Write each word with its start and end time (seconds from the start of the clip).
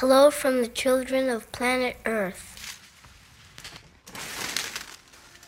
Hello 0.00 0.30
from 0.30 0.60
the 0.60 0.68
children 0.68 1.28
of 1.28 1.50
planet 1.50 1.96
Earth. 2.06 2.78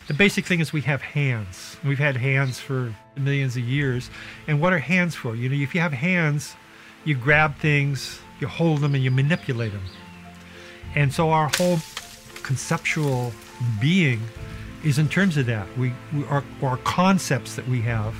The 0.09 0.13
basic 0.13 0.45
thing 0.45 0.59
is 0.59 0.73
we 0.73 0.81
have 0.81 1.01
hands. 1.01 1.77
We've 1.85 1.97
had 1.97 2.17
hands 2.17 2.59
for 2.59 2.93
millions 3.15 3.55
of 3.55 3.63
years. 3.63 4.09
And 4.47 4.59
what 4.59 4.73
are 4.73 4.79
hands 4.79 5.15
for? 5.15 5.37
You 5.37 5.47
know, 5.47 5.55
if 5.55 5.73
you 5.73 5.79
have 5.79 5.93
hands, 5.93 6.53
you 7.05 7.15
grab 7.15 7.59
things, 7.59 8.19
you 8.41 8.47
hold 8.47 8.81
them, 8.81 8.93
and 8.93 9.01
you 9.01 9.09
manipulate 9.09 9.71
them. 9.71 9.85
And 10.95 11.13
so 11.13 11.29
our 11.29 11.49
whole 11.55 11.79
conceptual 12.43 13.31
being 13.79 14.19
is 14.83 14.99
in 14.99 15.07
terms 15.07 15.37
of 15.37 15.45
that. 15.45 15.65
We, 15.77 15.93
we 16.13 16.25
our, 16.25 16.43
our 16.61 16.75
concepts 16.75 17.55
that 17.55 17.65
we 17.69 17.79
have, 17.83 18.15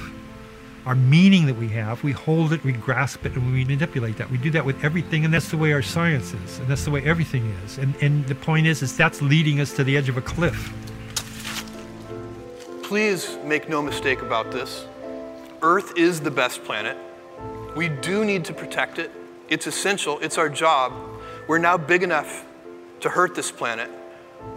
our 0.86 0.96
meaning 0.96 1.46
that 1.46 1.56
we 1.56 1.68
have, 1.70 2.04
we 2.04 2.12
hold 2.12 2.54
it, 2.54 2.64
we 2.64 2.72
grasp 2.72 3.26
it, 3.26 3.34
and 3.34 3.52
we 3.54 3.64
manipulate 3.66 4.18
that. 4.18 4.30
We 4.32 4.38
do 4.38 4.50
that 4.52 4.66
with 4.66 4.84
everything, 4.84 5.26
and 5.26 5.34
that's 5.34 5.50
the 5.50 5.58
way 5.58 5.74
our 5.74 5.82
science 5.82 6.34
is, 6.34 6.60
and 6.60 6.68
that's 6.68 6.86
the 6.86 6.92
way 6.92 7.04
everything 7.04 7.46
is. 7.64 7.78
And 7.78 7.96
and 8.02 8.26
the 8.28 8.36
point 8.36 8.68
is, 8.68 8.82
is 8.82 8.98
that's 8.98 9.22
leading 9.22 9.60
us 9.60 9.74
to 9.74 9.84
the 9.84 9.96
edge 9.96 10.10
of 10.10 10.18
a 10.18 10.22
cliff. 10.22 10.74
Please 12.84 13.38
make 13.46 13.70
no 13.70 13.82
mistake 13.82 14.22
about 14.22 14.52
this. 14.52 14.86
Earth 15.62 15.94
is 15.96 16.20
the 16.20 16.32
best 16.32 16.64
planet. 16.64 16.98
We 17.76 17.88
do 17.88 18.26
need 18.26 18.44
to 18.46 18.54
protect 18.54 19.00
it. 19.00 19.12
It's 19.48 19.68
essential. 19.68 20.20
It's 20.20 20.38
our 20.38 20.50
job. 20.50 20.92
We're 21.48 21.60
now 21.60 21.78
big 21.78 22.04
enough 22.04 22.46
to 23.02 23.10
hurt 23.10 23.36
this 23.36 23.52
planet. 23.52 23.90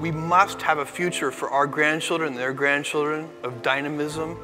We 0.00 0.10
must 0.10 0.62
have 0.62 0.78
a 0.78 0.86
future 0.86 1.30
for 1.30 1.50
our 1.50 1.66
grandchildren 1.66 2.32
and 2.32 2.38
their 2.38 2.52
grandchildren 2.52 3.28
of 3.42 3.62
dynamism. 3.62 4.38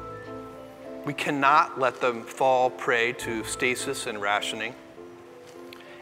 We 1.05 1.13
cannot 1.13 1.79
let 1.79 1.99
them 1.99 2.23
fall 2.23 2.69
prey 2.69 3.13
to 3.13 3.43
stasis 3.43 4.05
and 4.05 4.21
rationing. 4.21 4.75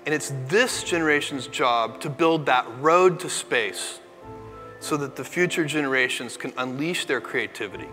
And 0.05 0.13
it's 0.13 0.33
this 0.47 0.83
generation's 0.83 1.47
job 1.47 2.01
to 2.01 2.09
build 2.09 2.45
that 2.47 2.65
road 2.79 3.19
to 3.21 3.29
space 3.29 3.99
so 4.79 4.97
that 4.97 5.15
the 5.15 5.23
future 5.23 5.65
generations 5.65 6.37
can 6.37 6.53
unleash 6.57 7.05
their 7.05 7.21
creativity. 7.21 7.87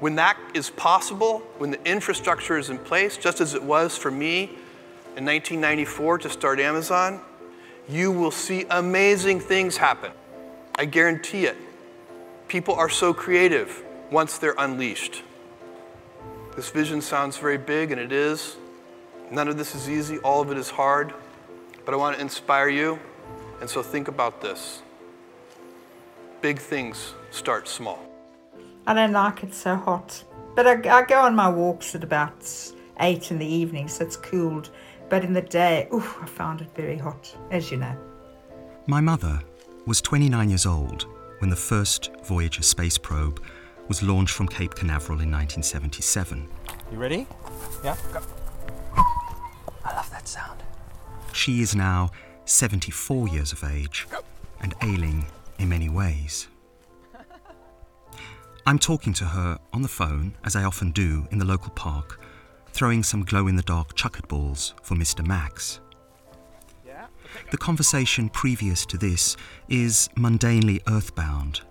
When 0.00 0.14
that 0.16 0.38
is 0.54 0.70
possible, 0.70 1.40
when 1.58 1.70
the 1.70 1.84
infrastructure 1.84 2.56
is 2.56 2.70
in 2.70 2.78
place, 2.78 3.16
just 3.16 3.40
as 3.40 3.54
it 3.54 3.62
was 3.62 3.96
for 3.96 4.10
me 4.10 4.44
in 5.16 5.24
1994 5.24 6.18
to 6.18 6.30
start 6.30 6.60
Amazon, 6.60 7.20
you 7.88 8.12
will 8.12 8.30
see 8.30 8.66
amazing 8.70 9.40
things 9.40 9.76
happen. 9.76 10.12
I 10.76 10.84
guarantee 10.84 11.46
it. 11.46 11.56
People 12.46 12.74
are 12.74 12.88
so 12.88 13.12
creative 13.12 13.82
once 14.10 14.38
they're 14.38 14.54
unleashed. 14.56 15.22
This 16.58 16.70
vision 16.70 17.00
sounds 17.00 17.38
very 17.38 17.56
big, 17.56 17.92
and 17.92 18.00
it 18.00 18.10
is. 18.10 18.56
None 19.30 19.46
of 19.46 19.56
this 19.56 19.76
is 19.76 19.88
easy, 19.88 20.18
all 20.18 20.40
of 20.40 20.50
it 20.50 20.58
is 20.58 20.68
hard. 20.68 21.14
But 21.84 21.94
I 21.94 21.96
want 21.96 22.16
to 22.16 22.20
inspire 22.20 22.68
you, 22.68 22.98
and 23.60 23.70
so 23.70 23.80
think 23.80 24.08
about 24.08 24.40
this. 24.40 24.82
Big 26.40 26.58
things 26.58 27.14
start 27.30 27.68
small. 27.68 28.00
I 28.88 28.94
don't 28.94 29.12
like 29.12 29.44
it 29.44 29.54
so 29.54 29.76
hot. 29.76 30.24
But 30.56 30.66
I, 30.66 30.98
I 30.98 31.04
go 31.04 31.20
on 31.20 31.36
my 31.36 31.48
walks 31.48 31.94
at 31.94 32.02
about 32.02 32.44
8 32.98 33.30
in 33.30 33.38
the 33.38 33.46
evening, 33.46 33.86
so 33.86 34.04
it's 34.04 34.16
cooled. 34.16 34.70
But 35.08 35.22
in 35.22 35.34
the 35.34 35.42
day, 35.42 35.86
ooh, 35.94 36.12
I 36.20 36.26
found 36.26 36.60
it 36.60 36.74
very 36.74 36.98
hot, 36.98 37.32
as 37.52 37.70
you 37.70 37.76
know. 37.76 37.96
My 38.88 39.00
mother 39.00 39.40
was 39.86 40.00
29 40.00 40.48
years 40.48 40.66
old 40.66 41.06
when 41.38 41.50
the 41.50 41.62
first 41.70 42.10
Voyager 42.24 42.62
space 42.62 42.98
probe 42.98 43.40
was 43.88 44.02
launched 44.02 44.34
from 44.34 44.46
Cape 44.46 44.74
Canaveral 44.74 45.20
in 45.20 45.30
1977. 45.30 46.48
You 46.92 46.98
ready? 46.98 47.26
Yeah, 47.82 47.96
go. 48.12 48.20
I 49.84 49.94
love 49.94 50.10
that 50.10 50.28
sound. 50.28 50.62
She 51.32 51.62
is 51.62 51.74
now 51.74 52.10
74 52.44 53.28
years 53.28 53.52
of 53.52 53.64
age 53.64 54.06
and 54.60 54.74
ailing 54.82 55.26
in 55.58 55.68
many 55.68 55.88
ways. 55.88 56.48
I'm 58.66 58.78
talking 58.78 59.12
to 59.14 59.24
her 59.24 59.58
on 59.72 59.82
the 59.82 59.88
phone, 59.88 60.34
as 60.44 60.54
I 60.54 60.64
often 60.64 60.92
do 60.92 61.26
in 61.30 61.38
the 61.38 61.44
local 61.44 61.70
park, 61.70 62.20
throwing 62.72 63.02
some 63.02 63.24
glow 63.24 63.46
in 63.46 63.56
the 63.56 63.62
dark 63.62 63.94
chuckered 63.94 64.28
balls 64.28 64.74
for 64.82 64.94
Mr. 64.94 65.26
Max. 65.26 65.80
The 67.50 67.58
conversation 67.58 68.28
previous 68.28 68.84
to 68.86 68.98
this 68.98 69.36
is 69.68 70.08
mundanely 70.16 70.80
earthbound. 70.88 71.62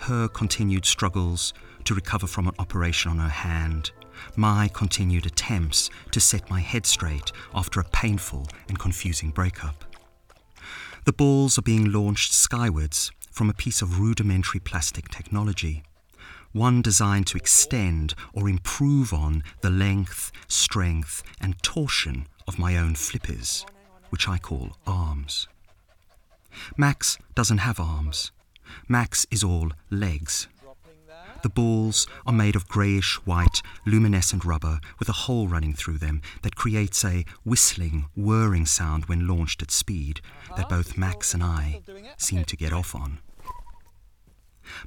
Her 0.00 0.28
continued 0.28 0.86
struggles 0.86 1.52
to 1.84 1.94
recover 1.94 2.26
from 2.26 2.48
an 2.48 2.54
operation 2.58 3.10
on 3.10 3.18
her 3.18 3.28
hand, 3.28 3.90
my 4.34 4.68
continued 4.68 5.26
attempts 5.26 5.90
to 6.10 6.20
set 6.20 6.48
my 6.48 6.60
head 6.60 6.86
straight 6.86 7.32
after 7.54 7.80
a 7.80 7.84
painful 7.84 8.48
and 8.68 8.78
confusing 8.78 9.30
breakup. 9.30 9.84
The 11.04 11.12
balls 11.12 11.58
are 11.58 11.62
being 11.62 11.92
launched 11.92 12.32
skywards 12.32 13.12
from 13.30 13.50
a 13.50 13.54
piece 13.54 13.82
of 13.82 14.00
rudimentary 14.00 14.60
plastic 14.60 15.08
technology, 15.10 15.82
one 16.52 16.80
designed 16.80 17.26
to 17.28 17.36
extend 17.36 18.14
or 18.32 18.48
improve 18.48 19.12
on 19.12 19.42
the 19.60 19.70
length, 19.70 20.32
strength, 20.48 21.22
and 21.40 21.62
torsion 21.62 22.26
of 22.48 22.58
my 22.58 22.76
own 22.76 22.94
flippers, 22.94 23.66
which 24.08 24.26
I 24.28 24.38
call 24.38 24.76
arms. 24.86 25.46
Max 26.76 27.18
doesn't 27.34 27.58
have 27.58 27.78
arms. 27.78 28.32
Max 28.88 29.26
is 29.30 29.42
all 29.44 29.70
legs. 29.90 30.48
The 31.42 31.48
balls 31.48 32.06
are 32.26 32.32
made 32.32 32.54
of 32.54 32.68
greyish 32.68 33.14
white, 33.24 33.62
luminescent 33.86 34.44
rubber 34.44 34.78
with 34.98 35.08
a 35.08 35.12
hole 35.24 35.48
running 35.48 35.72
through 35.72 35.98
them 35.98 36.20
that 36.42 36.56
creates 36.56 37.04
a 37.04 37.24
whistling, 37.44 38.06
whirring 38.14 38.66
sound 38.66 39.06
when 39.06 39.26
launched 39.26 39.62
at 39.62 39.70
speed 39.70 40.20
that 40.56 40.68
both 40.68 40.98
Max 40.98 41.32
and 41.32 41.42
I 41.42 41.80
seem 42.18 42.44
to 42.44 42.56
get 42.56 42.72
off 42.72 42.94
on. 42.94 43.20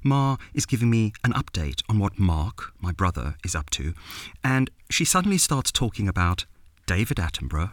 Ma 0.03 0.37
is 0.53 0.65
giving 0.65 0.89
me 0.89 1.13
an 1.23 1.33
update 1.33 1.81
on 1.89 1.99
what 1.99 2.19
Mark, 2.19 2.71
my 2.79 2.91
brother, 2.91 3.35
is 3.43 3.55
up 3.55 3.69
to, 3.71 3.93
and 4.43 4.69
she 4.89 5.03
suddenly 5.03 5.37
starts 5.37 5.71
talking 5.71 6.07
about 6.07 6.45
David 6.85 7.17
Attenborough, 7.17 7.71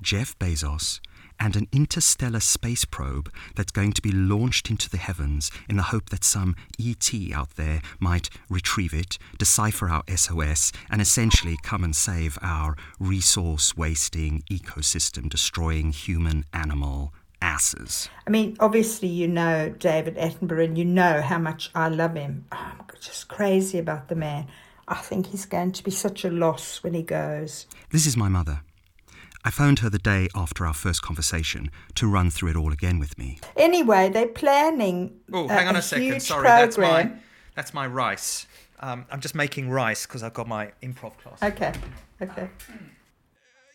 Jeff 0.00 0.38
Bezos, 0.38 1.00
and 1.40 1.56
an 1.56 1.66
interstellar 1.72 2.38
space 2.38 2.84
probe 2.84 3.32
that's 3.56 3.72
going 3.72 3.92
to 3.92 4.02
be 4.02 4.12
launched 4.12 4.70
into 4.70 4.88
the 4.90 4.98
heavens 4.98 5.50
in 5.68 5.76
the 5.76 5.84
hope 5.84 6.10
that 6.10 6.22
some 6.22 6.54
ET 6.78 7.10
out 7.34 7.56
there 7.56 7.80
might 7.98 8.28
retrieve 8.48 8.92
it, 8.92 9.18
decipher 9.38 9.88
our 9.88 10.04
SOS, 10.14 10.70
and 10.90 11.00
essentially 11.00 11.56
come 11.62 11.82
and 11.82 11.96
save 11.96 12.38
our 12.42 12.76
resource 13.00 13.76
wasting, 13.76 14.42
ecosystem 14.50 15.28
destroying 15.28 15.90
human 15.92 16.44
animal 16.52 17.12
asses. 17.42 18.10
I 18.26 18.30
mean, 18.30 18.56
obviously, 18.60 19.08
you 19.08 19.26
know 19.26 19.70
David 19.70 20.16
Attenborough 20.16 20.66
and 20.66 20.76
you 20.78 20.84
know 20.84 21.22
how 21.22 21.38
much 21.38 21.70
I 21.74 21.88
love 21.88 22.14
him. 22.14 22.44
Oh, 22.52 22.56
I'm 22.56 22.86
just 23.00 23.28
crazy 23.28 23.78
about 23.78 24.08
the 24.08 24.14
man. 24.14 24.46
I 24.86 24.96
think 24.96 25.28
he's 25.28 25.46
going 25.46 25.72
to 25.72 25.84
be 25.84 25.90
such 25.90 26.24
a 26.24 26.30
loss 26.30 26.82
when 26.82 26.94
he 26.94 27.02
goes. 27.02 27.66
This 27.90 28.06
is 28.06 28.16
my 28.16 28.28
mother. 28.28 28.62
I 29.44 29.50
phoned 29.50 29.78
her 29.78 29.88
the 29.88 29.98
day 29.98 30.28
after 30.34 30.66
our 30.66 30.74
first 30.74 31.02
conversation 31.02 31.70
to 31.94 32.06
run 32.06 32.30
through 32.30 32.50
it 32.50 32.56
all 32.56 32.72
again 32.72 32.98
with 32.98 33.16
me. 33.18 33.38
Anyway, 33.56 34.10
they're 34.10 34.28
planning. 34.28 35.18
Oh, 35.32 35.48
hang 35.48 35.66
on 35.66 35.76
a, 35.76 35.82
second. 35.82 36.20
Sorry, 36.20 36.42
that's 36.42 36.76
my 36.76 37.12
that's 37.54 37.72
my 37.72 37.86
rice. 37.86 38.46
Um, 38.80 39.06
I'm 39.10 39.20
just 39.20 39.34
making 39.34 39.70
rice 39.70 40.06
because 40.06 40.22
I've 40.22 40.34
got 40.34 40.46
my 40.46 40.72
improv 40.82 41.16
class. 41.18 41.42
Okay, 41.42 41.72
okay. 42.20 42.48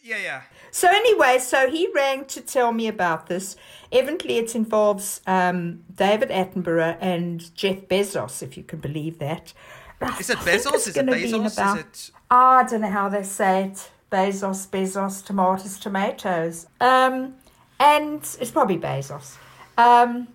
Yeah, 0.04 0.18
yeah. 0.18 0.42
So 0.70 0.88
anyway, 0.88 1.40
so 1.40 1.68
he 1.70 1.90
rang 1.96 2.26
to 2.26 2.42
tell 2.42 2.72
me 2.72 2.88
about 2.88 3.26
this. 3.26 3.56
Evidently, 3.92 4.38
it 4.38 4.56
involves 4.56 5.20
um, 5.26 5.84
David 5.94 6.30
Attenborough 6.30 6.98
and 7.02 7.54
Jeff 7.56 7.88
Bezos, 7.88 8.44
if 8.44 8.56
you 8.56 8.64
can 8.64 8.80
believe 8.80 9.18
that. 9.18 9.52
Is 10.20 10.30
it 10.30 10.38
Bezos? 10.40 10.88
Is 10.88 10.96
it 10.96 11.06
Bezos? 11.08 11.54
About, 11.58 11.80
Is 11.80 11.84
it? 11.84 12.12
Oh, 12.30 12.38
I 12.38 12.64
don't 12.64 12.82
know 12.82 12.90
how 12.90 13.10
they 13.10 13.24
say 13.24 13.64
it. 13.64 13.90
Bezos, 14.12 14.68
Bezos, 14.68 15.26
tomatoes, 15.26 15.80
tomatoes. 15.80 16.68
Um, 16.80 17.36
and 17.80 18.22
it's 18.40 18.52
probably 18.52 18.78
Bezos. 18.78 19.38
Um, 19.78 20.28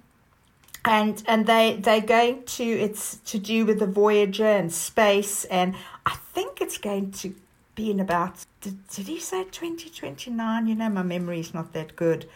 and 0.84 1.22
and 1.26 1.46
they 1.46 1.76
they're 1.80 2.00
going 2.00 2.42
to 2.44 2.64
it's 2.64 3.16
to 3.26 3.38
do 3.38 3.66
with 3.66 3.78
the 3.78 3.86
Voyager 3.86 4.46
and 4.46 4.72
space, 4.72 5.44
and 5.44 5.74
I 6.06 6.16
think 6.32 6.60
it's 6.60 6.78
going 6.78 7.12
to 7.12 7.34
be 7.74 7.90
in 7.90 8.00
about 8.00 8.44
did, 8.60 8.88
did 8.88 9.06
he 9.06 9.20
say 9.20 9.44
2029? 9.44 10.66
You 10.66 10.74
know, 10.74 10.88
my 10.88 11.02
memory 11.02 11.40
is 11.40 11.54
not 11.54 11.72
that 11.74 11.96
good. 11.96 12.28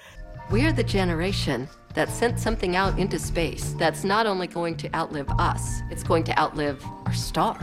We're 0.50 0.72
the 0.72 0.84
generation 0.84 1.68
that 1.94 2.10
sent 2.10 2.38
something 2.38 2.76
out 2.76 2.98
into 2.98 3.18
space 3.18 3.74
that's 3.78 4.04
not 4.04 4.26
only 4.26 4.46
going 4.46 4.76
to 4.78 4.94
outlive 4.94 5.28
us, 5.38 5.80
it's 5.90 6.02
going 6.02 6.24
to 6.24 6.38
outlive 6.38 6.84
our 7.06 7.14
star. 7.14 7.58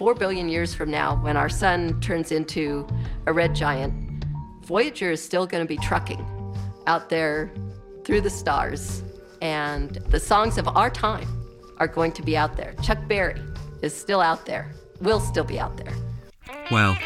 Four 0.00 0.14
billion 0.14 0.48
years 0.48 0.72
from 0.72 0.90
now, 0.90 1.16
when 1.16 1.36
our 1.36 1.50
sun 1.50 2.00
turns 2.00 2.32
into 2.32 2.88
a 3.26 3.34
red 3.34 3.54
giant, 3.54 4.24
Voyager 4.62 5.10
is 5.10 5.22
still 5.22 5.46
going 5.46 5.62
to 5.62 5.68
be 5.68 5.76
trucking 5.76 6.26
out 6.86 7.10
there 7.10 7.52
through 8.06 8.22
the 8.22 8.30
stars. 8.30 9.02
And 9.42 9.96
the 10.08 10.18
songs 10.18 10.56
of 10.56 10.66
our 10.68 10.88
time 10.88 11.28
are 11.76 11.86
going 11.86 12.12
to 12.12 12.22
be 12.22 12.34
out 12.34 12.56
there. 12.56 12.72
Chuck 12.82 12.96
Berry 13.08 13.42
is 13.82 13.94
still 13.94 14.22
out 14.22 14.46
there, 14.46 14.72
will 15.02 15.20
still 15.20 15.44
be 15.44 15.60
out 15.60 15.76
there. 15.76 15.92
Well, 16.70 16.96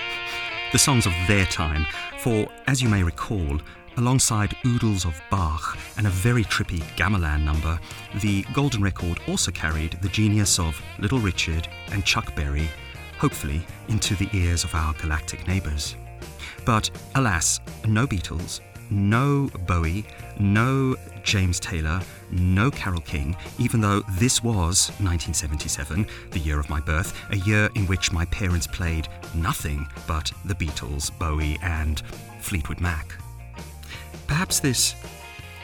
the 0.71 0.79
songs 0.79 1.05
of 1.05 1.13
their 1.27 1.47
time, 1.47 1.87
for 2.21 2.47
as 2.69 2.81
you 2.81 2.89
may 2.89 3.03
recall, 3.03 3.59
Alongside 3.97 4.57
oodles 4.67 5.05
of 5.05 5.21
Bach 5.31 5.79
and 5.97 6.07
a 6.09 6.11
very 6.11 6.43
trippy 6.43 6.81
Gamelan 6.97 7.45
number, 7.45 7.79
the 8.21 8.43
Golden 8.53 8.83
Record 8.83 9.21
also 9.29 9.53
carried 9.53 9.93
the 10.03 10.09
genius 10.09 10.59
of 10.59 10.81
Little 10.99 11.21
Richard 11.21 11.69
and 11.93 12.05
Chuck 12.05 12.35
Berry, 12.35 12.69
hopefully 13.25 13.63
into 13.89 14.15
the 14.17 14.29
ears 14.35 14.65
of 14.65 14.75
our 14.75 14.93
galactic 15.01 15.49
neighbours. 15.49 15.97
But 16.67 16.91
alas, 17.15 17.59
no 17.87 18.07
Beatles, 18.07 18.61
no 18.91 19.49
Bowie, 19.67 20.05
no 20.39 20.95
James 21.23 21.59
Taylor, 21.59 22.03
no 22.31 22.71
Carole 22.71 23.01
King, 23.01 23.35
even 23.59 23.81
though 23.81 24.03
this 24.19 24.45
was 24.45 24.91
1977, 25.01 26.07
the 26.33 26.39
year 26.39 26.61
of 26.61 26.69
my 26.69 26.81
birth, 26.81 27.19
a 27.31 27.37
year 27.37 27.71
in 27.75 27.87
which 27.87 28.13
my 28.13 28.27
parents 28.27 28.67
played 28.67 29.09
nothing 29.35 29.87
but 30.07 30.31
the 30.45 30.55
Beatles, 30.55 31.11
Bowie, 31.19 31.57
and 31.63 32.03
Fleetwood 32.41 32.83
Mac. 32.83 33.15
Perhaps 34.27 34.61
this 34.61 34.97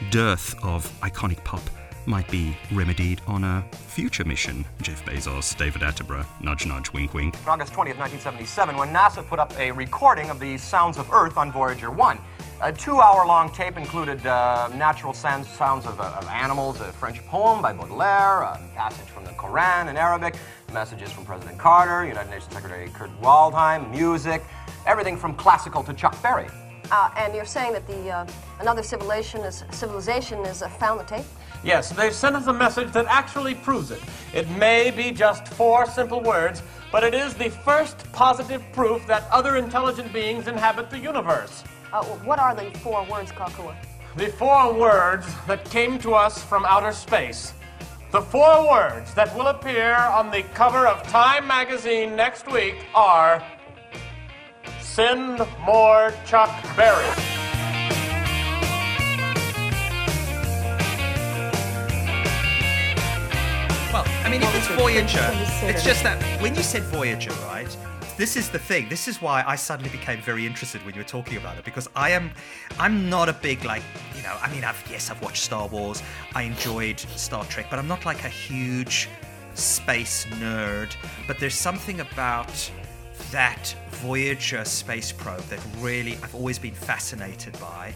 dearth 0.09 0.55
of 0.63 0.91
iconic 1.01 1.43
pop 1.43 1.61
might 2.05 2.29
be 2.29 2.55
remedied 2.71 3.21
on 3.27 3.43
a 3.43 3.63
future 3.71 4.23
mission. 4.23 4.65
Jeff 4.81 5.03
Bezos, 5.05 5.55
David 5.57 5.81
Attenborough, 5.81 6.25
nudge 6.41 6.65
nudge, 6.65 6.91
wink 6.93 7.13
wink. 7.13 7.35
On 7.45 7.49
August 7.49 7.73
20th, 7.73 7.97
1977, 7.97 8.77
when 8.77 8.89
NASA 8.89 9.25
put 9.25 9.39
up 9.39 9.57
a 9.57 9.71
recording 9.71 10.29
of 10.29 10.39
the 10.39 10.57
sounds 10.57 10.97
of 10.97 11.11
Earth 11.11 11.37
on 11.37 11.51
Voyager 11.51 11.91
1. 11.91 12.17
A 12.63 12.71
two-hour-long 12.71 13.51
tape 13.51 13.75
included 13.75 14.23
uh, 14.27 14.69
natural 14.75 15.13
sounds, 15.13 15.47
sounds 15.47 15.87
of, 15.87 15.99
uh, 15.99 16.13
of, 16.19 16.27
animals, 16.27 16.79
a 16.79 16.91
French 16.91 17.25
poem 17.25 17.59
by 17.59 17.73
Baudelaire, 17.73 18.41
a 18.41 18.61
passage 18.75 19.07
from 19.07 19.25
the 19.25 19.31
Koran 19.31 19.87
in 19.87 19.97
Arabic, 19.97 20.35
messages 20.71 21.11
from 21.11 21.25
President 21.25 21.57
Carter, 21.57 22.05
United 22.05 22.29
Nations 22.29 22.53
Secretary 22.53 22.87
Kurt 22.89 23.09
Waldheim, 23.19 23.89
music, 23.89 24.43
everything 24.85 25.17
from 25.17 25.33
classical 25.33 25.83
to 25.83 25.93
Chuck 25.93 26.21
Berry. 26.21 26.47
Uh, 26.91 27.09
and 27.17 27.33
you're 27.33 27.45
saying 27.45 27.73
that 27.73 27.87
the 27.87 28.09
uh, 28.09 28.27
another 28.59 28.83
civilization 28.83 29.41
is 29.41 29.63
civilization 29.71 30.39
is 30.45 30.61
uh, 30.61 30.69
found 30.69 30.99
the 30.99 31.05
tape? 31.05 31.25
Yes, 31.63 31.91
they've 31.91 32.13
sent 32.13 32.35
us 32.35 32.47
a 32.47 32.53
message 32.53 32.91
that 32.93 33.05
actually 33.07 33.53
proves 33.53 33.91
it. 33.91 34.01
It 34.33 34.49
may 34.49 34.89
be 34.89 35.11
just 35.11 35.47
four 35.47 35.85
simple 35.85 36.19
words, 36.19 36.63
but 36.91 37.03
it 37.03 37.13
is 37.13 37.35
the 37.35 37.49
first 37.49 38.11
positive 38.11 38.63
proof 38.73 39.05
that 39.07 39.29
other 39.31 39.57
intelligent 39.57 40.11
beings 40.11 40.47
inhabit 40.47 40.89
the 40.89 40.97
universe. 40.97 41.63
Uh, 41.93 42.03
what 42.03 42.39
are 42.39 42.55
the 42.55 42.71
four 42.79 43.05
words, 43.05 43.31
Kakua? 43.31 43.75
The 44.15 44.27
four 44.27 44.73
words 44.73 45.27
that 45.47 45.63
came 45.69 45.99
to 45.99 46.13
us 46.15 46.43
from 46.43 46.65
outer 46.65 46.91
space. 46.91 47.53
The 48.11 48.21
four 48.21 48.69
words 48.69 49.13
that 49.13 49.33
will 49.37 49.47
appear 49.47 49.93
on 49.93 50.31
the 50.31 50.43
cover 50.53 50.87
of 50.87 51.03
Time 51.03 51.47
magazine 51.47 52.15
next 52.15 52.51
week 52.51 52.75
are 52.93 53.41
Send 54.81 55.39
more 55.65 56.13
Chuck 56.25 56.51
Berry. 56.75 57.40
Well, 63.93 64.05
I 64.23 64.29
mean, 64.29 64.41
if 64.41 64.55
it's 64.55 64.67
Voyager, 64.79 65.29
it's 65.63 65.83
just 65.83 66.01
that 66.03 66.23
when 66.41 66.55
you 66.55 66.63
said 66.63 66.83
Voyager, 66.83 67.31
right? 67.43 67.67
This 68.15 68.37
is 68.37 68.49
the 68.49 68.57
thing. 68.57 68.87
This 68.87 69.09
is 69.09 69.21
why 69.21 69.43
I 69.45 69.57
suddenly 69.57 69.89
became 69.89 70.21
very 70.21 70.45
interested 70.45 70.85
when 70.85 70.95
you 70.95 71.01
were 71.01 71.07
talking 71.07 71.35
about 71.35 71.57
it 71.57 71.65
because 71.65 71.89
I 71.93 72.11
am, 72.11 72.31
I'm 72.79 73.09
not 73.09 73.27
a 73.27 73.33
big 73.33 73.65
like, 73.65 73.83
you 74.15 74.23
know, 74.23 74.37
I 74.41 74.49
mean, 74.49 74.63
I've 74.63 74.81
yes, 74.89 75.11
I've 75.11 75.21
watched 75.21 75.43
Star 75.43 75.67
Wars, 75.67 76.01
I 76.35 76.43
enjoyed 76.43 77.01
Star 77.01 77.43
Trek, 77.45 77.67
but 77.69 77.79
I'm 77.79 77.87
not 77.89 78.05
like 78.05 78.23
a 78.23 78.29
huge 78.29 79.09
space 79.55 80.25
nerd. 80.39 80.95
But 81.27 81.39
there's 81.39 81.55
something 81.55 81.99
about 81.99 82.71
that 83.31 83.75
Voyager 83.91 84.65
space 84.65 85.11
probe 85.11 85.41
that 85.43 85.59
really 85.79 86.13
I've 86.23 86.33
always 86.33 86.57
been 86.57 86.73
fascinated 86.73 87.57
by. 87.59 87.93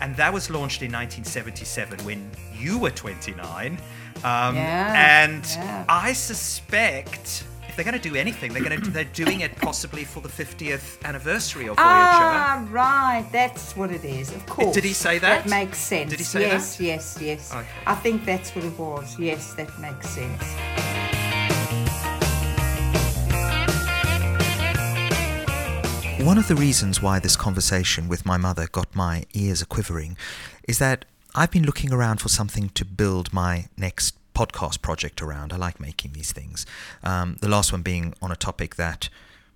And 0.00 0.14
that 0.16 0.32
was 0.32 0.50
launched 0.50 0.82
in 0.82 0.92
1977 0.92 1.98
when 2.04 2.30
you 2.54 2.78
were 2.78 2.90
29. 2.90 3.78
Um, 4.24 4.56
yeah, 4.56 5.24
and 5.24 5.44
yeah. 5.44 5.84
I 5.88 6.12
suspect 6.12 7.44
if 7.68 7.76
they're 7.76 7.84
going 7.84 8.00
to 8.00 8.08
do 8.08 8.16
anything, 8.16 8.52
they're 8.52 8.62
going 8.62 8.80
to 8.80 8.90
they're 8.90 9.04
doing 9.04 9.40
it 9.40 9.54
possibly 9.56 10.04
for 10.04 10.20
the 10.20 10.28
50th 10.28 11.02
anniversary 11.04 11.68
of 11.68 11.76
Voyager. 11.76 11.88
Ah, 11.88 12.66
right. 12.70 13.26
That's 13.30 13.76
what 13.76 13.90
it 13.90 14.04
is. 14.04 14.32
Of 14.34 14.46
course. 14.46 14.74
Did 14.74 14.84
he 14.84 14.92
say 14.92 15.18
that? 15.18 15.44
That 15.44 15.50
makes 15.50 15.78
sense. 15.78 16.10
Did 16.10 16.18
he 16.18 16.24
say 16.24 16.40
yes, 16.42 16.76
that? 16.76 16.84
Yes, 16.84 17.18
yes, 17.20 17.52
Okay. 17.52 17.66
I 17.86 17.94
think 17.94 18.24
that's 18.24 18.54
what 18.54 18.64
it 18.64 18.78
was. 18.78 19.18
Yes, 19.18 19.54
that 19.54 19.78
makes 19.78 20.08
sense. 20.08 20.97
One 26.28 26.36
of 26.36 26.46
the 26.46 26.56
reasons 26.56 27.00
why 27.00 27.20
this 27.20 27.36
conversation 27.36 28.06
with 28.06 28.26
my 28.26 28.36
mother 28.36 28.66
got 28.70 28.94
my 28.94 29.24
ears 29.32 29.62
a 29.62 29.64
quivering 29.64 30.14
is 30.68 30.78
that 30.78 31.06
I've 31.34 31.50
been 31.50 31.64
looking 31.64 31.90
around 31.90 32.20
for 32.20 32.28
something 32.28 32.68
to 32.68 32.84
build 32.84 33.32
my 33.32 33.68
next 33.78 34.14
podcast 34.34 34.82
project 34.82 35.22
around. 35.22 35.54
I 35.54 35.56
like 35.56 35.80
making 35.80 36.12
these 36.12 36.30
things. 36.30 36.66
Um, 37.02 37.38
the 37.40 37.48
last 37.48 37.72
one 37.72 37.80
being 37.80 38.12
on 38.20 38.30
a 38.30 38.36
topic 38.36 38.76
that 38.76 39.08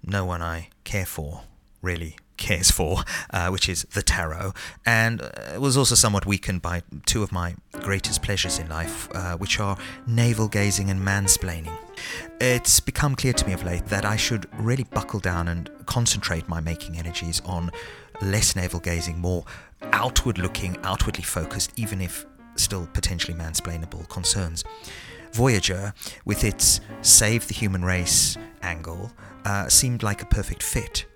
no 0.02 0.24
one 0.24 0.40
I 0.40 0.70
care 0.84 1.04
for 1.04 1.42
really 1.82 2.16
cares 2.38 2.70
for, 2.70 3.04
uh, 3.30 3.50
which 3.50 3.69
is 3.69 3.82
the 3.92 4.00
tarot, 4.00 4.54
and 4.86 5.20
uh, 5.20 5.60
was 5.60 5.76
also 5.76 5.94
somewhat 5.94 6.24
weakened 6.24 6.62
by 6.62 6.84
two 7.04 7.22
of 7.22 7.32
my 7.32 7.54
greatest 7.82 8.22
pleasures 8.22 8.58
in 8.58 8.70
life, 8.70 9.10
uh, 9.14 9.36
which 9.36 9.60
are 9.60 9.76
navel 10.06 10.48
gazing 10.48 10.88
and 10.88 11.06
mansplaining. 11.06 11.76
It's 12.40 12.81
become 12.81 13.14
clear 13.14 13.32
to 13.32 13.46
me 13.46 13.52
of 13.52 13.64
late 13.64 13.87
that 13.87 14.04
I 14.04 14.16
should 14.16 14.46
really 14.60 14.84
buckle 14.84 15.20
down 15.20 15.49
and 15.49 15.70
concentrate 15.87 16.49
my 16.49 16.60
making 16.60 16.99
energies 16.99 17.40
on 17.44 17.70
less 18.20 18.56
navel 18.56 18.81
gazing, 18.81 19.19
more 19.19 19.44
outward 19.93 20.38
looking, 20.38 20.76
outwardly 20.84 21.25
focused, 21.25 21.72
even 21.76 22.00
if 22.00 22.26
still 22.56 22.87
potentially 22.93 23.37
mansplainable 23.37 24.08
concerns. 24.08 24.64
Voyager, 25.32 25.94
with 26.25 26.44
its 26.44 26.81
save 27.00 27.49
the 27.49 27.54
human 27.54 27.84
race 27.84 28.37
angle, 28.62 29.10
uh, 29.44 29.69
seemed 29.69 30.02
like 30.02 30.22
a 30.22 30.26
perfect 30.26 30.62
fit. 30.62 31.06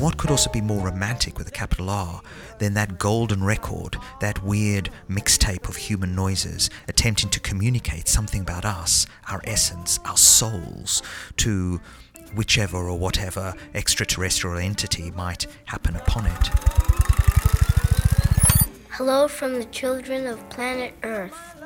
And 0.00 0.06
what 0.06 0.16
could 0.16 0.30
also 0.30 0.48
be 0.48 0.62
more 0.62 0.86
romantic 0.86 1.36
with 1.36 1.46
a 1.46 1.50
capital 1.50 1.90
R 1.90 2.22
than 2.56 2.72
that 2.72 2.98
golden 2.98 3.44
record, 3.44 3.98
that 4.20 4.42
weird 4.42 4.88
mixtape 5.10 5.68
of 5.68 5.76
human 5.76 6.14
noises 6.14 6.70
attempting 6.88 7.28
to 7.28 7.38
communicate 7.38 8.08
something 8.08 8.40
about 8.40 8.64
us, 8.64 9.06
our 9.28 9.42
essence, 9.44 10.00
our 10.06 10.16
souls, 10.16 11.02
to 11.36 11.82
whichever 12.34 12.78
or 12.78 12.98
whatever 12.98 13.52
extraterrestrial 13.74 14.56
entity 14.56 15.10
might 15.10 15.46
happen 15.66 15.94
upon 15.94 16.24
it. 16.24 16.48
Hello 18.92 19.28
from 19.28 19.58
the 19.58 19.66
children 19.66 20.26
of 20.26 20.48
planet 20.48 20.94
Earth. 21.02 21.62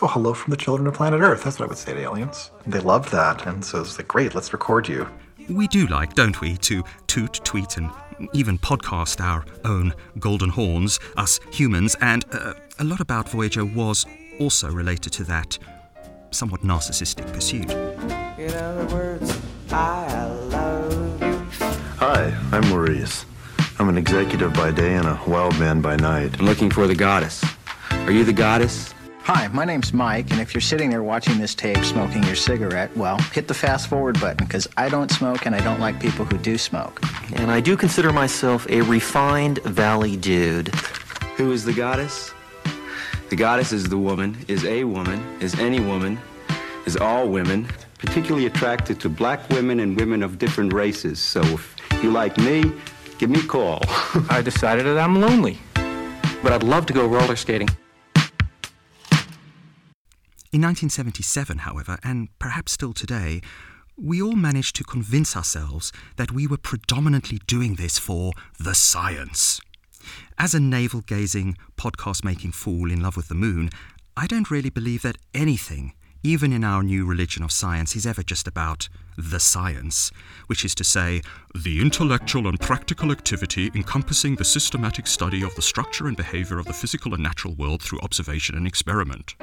Oh, 0.00 0.06
hello 0.06 0.34
from 0.34 0.52
the 0.52 0.56
children 0.56 0.86
of 0.86 0.94
planet 0.94 1.20
Earth. 1.20 1.42
That's 1.42 1.58
what 1.58 1.66
I 1.66 1.68
would 1.68 1.78
say 1.78 1.94
to 1.94 2.00
aliens. 2.00 2.52
They 2.64 2.78
loved 2.78 3.10
that, 3.10 3.44
and 3.48 3.64
so 3.64 3.80
it's 3.80 3.98
like, 3.98 4.06
great, 4.06 4.36
let's 4.36 4.52
record 4.52 4.86
you. 4.86 5.08
We 5.48 5.66
do 5.68 5.86
like, 5.86 6.14
don't 6.14 6.40
we, 6.40 6.56
to 6.58 6.82
toot, 7.06 7.40
tweet, 7.44 7.76
and 7.76 7.90
even 8.32 8.58
podcast 8.58 9.20
our 9.20 9.44
own 9.64 9.94
golden 10.18 10.50
horns, 10.50 11.00
us 11.16 11.40
humans, 11.50 11.96
and 12.00 12.24
uh, 12.32 12.54
a 12.78 12.84
lot 12.84 13.00
about 13.00 13.28
Voyager 13.28 13.64
was 13.64 14.06
also 14.38 14.70
related 14.70 15.12
to 15.14 15.24
that 15.24 15.58
somewhat 16.30 16.62
narcissistic 16.62 17.30
pursuit. 17.32 17.70
In 18.38 18.54
other 18.54 18.86
words, 18.94 19.40
I 19.70 20.24
love 20.24 21.22
you. 21.22 21.46
Hi, 21.98 22.36
I'm 22.52 22.68
Maurice. 22.68 23.26
I'm 23.78 23.88
an 23.88 23.98
executive 23.98 24.52
by 24.54 24.70
day 24.70 24.94
and 24.94 25.06
a 25.06 25.20
wild 25.26 25.58
man 25.58 25.80
by 25.80 25.96
night. 25.96 26.38
I'm 26.38 26.46
looking 26.46 26.70
for 26.70 26.86
the 26.86 26.94
goddess. 26.94 27.44
Are 27.90 28.12
you 28.12 28.24
the 28.24 28.32
goddess? 28.32 28.94
Hi, 29.26 29.46
my 29.52 29.64
name's 29.64 29.92
Mike, 29.92 30.32
and 30.32 30.40
if 30.40 30.52
you're 30.52 30.60
sitting 30.60 30.90
there 30.90 31.04
watching 31.04 31.38
this 31.38 31.54
tape 31.54 31.84
smoking 31.84 32.24
your 32.24 32.34
cigarette, 32.34 32.94
well, 32.96 33.18
hit 33.32 33.46
the 33.46 33.54
fast 33.54 33.86
forward 33.86 34.20
button 34.20 34.44
because 34.44 34.66
I 34.76 34.88
don't 34.88 35.12
smoke 35.12 35.46
and 35.46 35.54
I 35.54 35.60
don't 35.60 35.78
like 35.78 36.00
people 36.00 36.24
who 36.24 36.36
do 36.38 36.58
smoke. 36.58 37.00
And 37.34 37.48
I 37.48 37.60
do 37.60 37.76
consider 37.76 38.12
myself 38.12 38.68
a 38.68 38.80
refined 38.80 39.58
valley 39.62 40.16
dude. 40.16 40.74
Who 41.36 41.52
is 41.52 41.64
the 41.64 41.72
goddess? 41.72 42.32
The 43.30 43.36
goddess 43.36 43.72
is 43.72 43.88
the 43.88 43.96
woman, 43.96 44.36
is 44.48 44.64
a 44.64 44.82
woman, 44.82 45.24
is 45.40 45.54
any 45.60 45.78
woman, 45.78 46.18
is 46.84 46.96
all 46.96 47.28
women. 47.28 47.68
Particularly 47.98 48.46
attracted 48.46 48.98
to 49.02 49.08
black 49.08 49.48
women 49.50 49.78
and 49.78 49.96
women 49.96 50.24
of 50.24 50.40
different 50.40 50.72
races. 50.72 51.20
So 51.20 51.42
if 51.42 51.76
you 52.02 52.10
like 52.10 52.36
me, 52.38 52.72
give 53.18 53.30
me 53.30 53.38
a 53.38 53.46
call. 53.46 53.78
I 54.28 54.42
decided 54.42 54.84
that 54.86 54.98
I'm 54.98 55.20
lonely, 55.20 55.60
but 56.42 56.52
I'd 56.52 56.64
love 56.64 56.86
to 56.86 56.92
go 56.92 57.06
roller 57.06 57.36
skating. 57.36 57.68
In 60.52 60.60
1977, 60.60 61.58
however, 61.58 61.98
and 62.04 62.28
perhaps 62.38 62.72
still 62.72 62.92
today, 62.92 63.40
we 63.96 64.20
all 64.20 64.36
managed 64.36 64.76
to 64.76 64.84
convince 64.84 65.34
ourselves 65.34 65.92
that 66.16 66.30
we 66.30 66.46
were 66.46 66.58
predominantly 66.58 67.38
doing 67.46 67.76
this 67.76 67.98
for 67.98 68.32
the 68.60 68.74
science. 68.74 69.62
As 70.36 70.54
a 70.54 70.60
navel 70.60 71.00
gazing, 71.00 71.56
podcast 71.78 72.22
making 72.22 72.52
fool 72.52 72.92
in 72.92 73.00
love 73.00 73.16
with 73.16 73.28
the 73.28 73.34
moon, 73.34 73.70
I 74.14 74.26
don't 74.26 74.50
really 74.50 74.68
believe 74.68 75.00
that 75.02 75.16
anything 75.32 75.94
even 76.24 76.52
in 76.52 76.62
our 76.62 76.82
new 76.82 77.04
religion 77.04 77.42
of 77.42 77.50
science, 77.50 77.96
is 77.96 78.06
ever 78.06 78.22
just 78.22 78.46
about 78.46 78.88
the 79.18 79.40
science, 79.40 80.12
which 80.46 80.64
is 80.64 80.74
to 80.76 80.84
say, 80.84 81.20
the 81.54 81.80
intellectual 81.80 82.46
and 82.46 82.60
practical 82.60 83.10
activity 83.10 83.70
encompassing 83.74 84.36
the 84.36 84.44
systematic 84.44 85.06
study 85.06 85.42
of 85.42 85.54
the 85.56 85.62
structure 85.62 86.06
and 86.06 86.16
behavior 86.16 86.58
of 86.58 86.66
the 86.66 86.72
physical 86.72 87.14
and 87.14 87.22
natural 87.22 87.54
world 87.54 87.82
through 87.82 88.00
observation 88.00 88.56
and 88.56 88.66
experiment. 88.66 89.34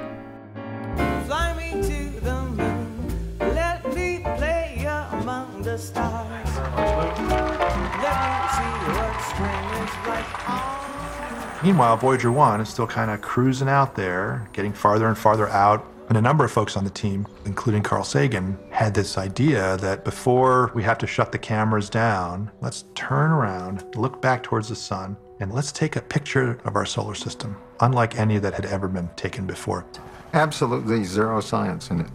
Meanwhile, 11.62 11.98
Voyager 11.98 12.32
1 12.32 12.62
is 12.62 12.68
still 12.68 12.86
kind 12.86 13.10
of 13.10 13.20
cruising 13.20 13.68
out 13.68 13.94
there, 13.94 14.48
getting 14.52 14.72
farther 14.72 15.06
and 15.08 15.16
farther 15.16 15.48
out. 15.50 15.86
And 16.08 16.16
a 16.16 16.20
number 16.20 16.44
of 16.44 16.50
folks 16.50 16.76
on 16.76 16.84
the 16.84 16.90
team, 16.90 17.28
including 17.44 17.82
Carl 17.82 18.02
Sagan, 18.02 18.58
had 18.70 18.94
this 18.94 19.16
idea 19.16 19.76
that 19.76 20.04
before 20.04 20.72
we 20.74 20.82
have 20.82 20.98
to 20.98 21.06
shut 21.06 21.30
the 21.30 21.38
cameras 21.38 21.88
down, 21.88 22.50
let's 22.60 22.86
turn 22.94 23.30
around, 23.30 23.84
look 23.94 24.20
back 24.20 24.42
towards 24.42 24.68
the 24.68 24.74
sun, 24.74 25.16
and 25.38 25.52
let's 25.52 25.70
take 25.70 25.96
a 25.96 26.00
picture 26.00 26.58
of 26.64 26.76
our 26.76 26.86
solar 26.86 27.14
system, 27.14 27.56
unlike 27.80 28.18
any 28.18 28.38
that 28.38 28.54
had 28.54 28.66
ever 28.66 28.88
been 28.88 29.08
taken 29.14 29.46
before. 29.46 29.86
Absolutely 30.32 31.04
zero 31.04 31.40
science 31.40 31.90
in 31.90 32.00
it. 32.00 32.06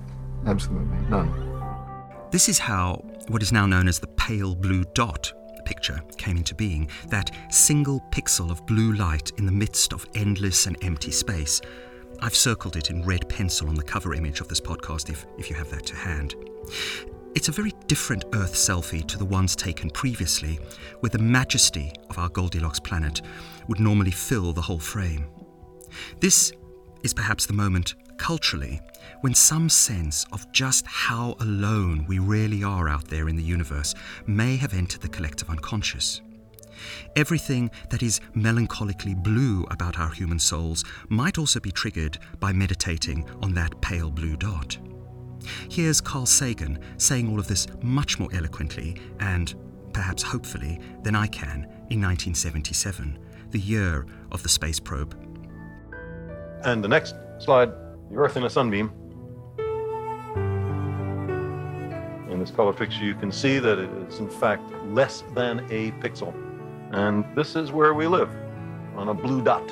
Absolutely 0.45 0.97
none. 1.09 1.31
This 2.31 2.49
is 2.49 2.59
how 2.59 3.03
what 3.27 3.41
is 3.41 3.51
now 3.51 3.65
known 3.65 3.87
as 3.87 3.99
the 3.99 4.07
pale 4.07 4.55
blue 4.55 4.83
dot 4.93 5.31
picture 5.65 5.99
came 6.17 6.37
into 6.37 6.53
being 6.53 6.87
that 7.07 7.31
single 7.49 7.99
pixel 8.11 8.51
of 8.51 8.65
blue 8.67 8.93
light 8.93 9.31
in 9.37 9.45
the 9.45 9.51
midst 9.51 9.93
of 9.93 10.05
endless 10.13 10.67
and 10.67 10.77
empty 10.83 11.11
space. 11.11 11.59
I've 12.21 12.35
circled 12.35 12.77
it 12.77 12.89
in 12.91 13.03
red 13.03 13.27
pencil 13.27 13.67
on 13.67 13.75
the 13.75 13.83
cover 13.83 14.13
image 14.13 14.41
of 14.41 14.47
this 14.47 14.61
podcast 14.61 15.09
if, 15.09 15.25
if 15.37 15.49
you 15.49 15.55
have 15.55 15.69
that 15.71 15.85
to 15.87 15.95
hand. 15.95 16.35
It's 17.35 17.49
a 17.49 17.51
very 17.51 17.73
different 17.87 18.25
Earth 18.33 18.53
selfie 18.53 19.05
to 19.07 19.17
the 19.17 19.25
ones 19.25 19.55
taken 19.55 19.89
previously, 19.89 20.59
where 21.01 21.09
the 21.09 21.19
majesty 21.19 21.91
of 22.09 22.17
our 22.17 22.29
Goldilocks 22.29 22.79
planet 22.79 23.21
would 23.67 23.81
normally 23.81 24.11
fill 24.11 24.53
the 24.53 24.61
whole 24.61 24.79
frame. 24.79 25.27
This 26.21 26.53
is 27.03 27.13
perhaps 27.13 27.45
the 27.45 27.53
moment, 27.53 27.95
culturally, 28.17 28.81
when 29.21 29.33
some 29.33 29.69
sense 29.69 30.25
of 30.31 30.51
just 30.51 30.85
how 30.85 31.35
alone 31.39 32.05
we 32.07 32.19
really 32.19 32.63
are 32.63 32.89
out 32.89 33.07
there 33.07 33.29
in 33.29 33.35
the 33.35 33.43
universe 33.43 33.93
may 34.27 34.55
have 34.55 34.73
entered 34.73 35.01
the 35.01 35.09
collective 35.09 35.49
unconscious. 35.49 36.21
Everything 37.15 37.71
that 37.89 38.03
is 38.03 38.19
melancholically 38.35 39.15
blue 39.15 39.65
about 39.71 39.99
our 39.99 40.11
human 40.11 40.39
souls 40.39 40.83
might 41.09 41.37
also 41.37 41.59
be 41.59 41.71
triggered 41.71 42.17
by 42.39 42.51
meditating 42.51 43.27
on 43.41 43.53
that 43.53 43.79
pale 43.81 44.11
blue 44.11 44.35
dot. 44.35 44.77
Here's 45.69 46.01
Carl 46.01 46.25
Sagan 46.25 46.79
saying 46.97 47.29
all 47.29 47.39
of 47.39 47.47
this 47.47 47.67
much 47.81 48.19
more 48.19 48.29
eloquently 48.33 48.97
and, 49.19 49.53
perhaps 49.93 50.23
hopefully, 50.23 50.79
than 51.03 51.15
I 51.15 51.27
can 51.27 51.63
in 51.89 52.01
1977, 52.01 53.19
the 53.51 53.59
year 53.59 54.05
of 54.31 54.43
the 54.43 54.49
space 54.49 54.79
probe. 54.79 55.15
And 56.63 56.83
the 56.83 56.87
next 56.87 57.15
slide, 57.39 57.71
the 58.09 58.15
Earth 58.15 58.37
in 58.37 58.43
a 58.43 58.49
sunbeam. 58.49 58.91
In 62.29 62.39
this 62.39 62.51
color 62.51 62.73
picture, 62.73 63.03
you 63.03 63.15
can 63.15 63.31
see 63.31 63.59
that 63.59 63.79
it 63.79 63.89
is 64.07 64.19
in 64.19 64.29
fact 64.29 64.63
less 64.87 65.23
than 65.33 65.59
a 65.71 65.91
pixel. 66.01 66.33
And 66.91 67.25
this 67.35 67.55
is 67.55 67.71
where 67.71 67.93
we 67.93 68.07
live, 68.07 68.29
on 68.95 69.09
a 69.09 69.13
blue 69.13 69.41
dot. 69.41 69.69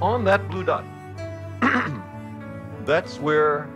On 0.00 0.24
that 0.24 0.48
blue 0.48 0.64
dot. 0.64 0.84
That's 2.84 3.18
where 3.18 3.68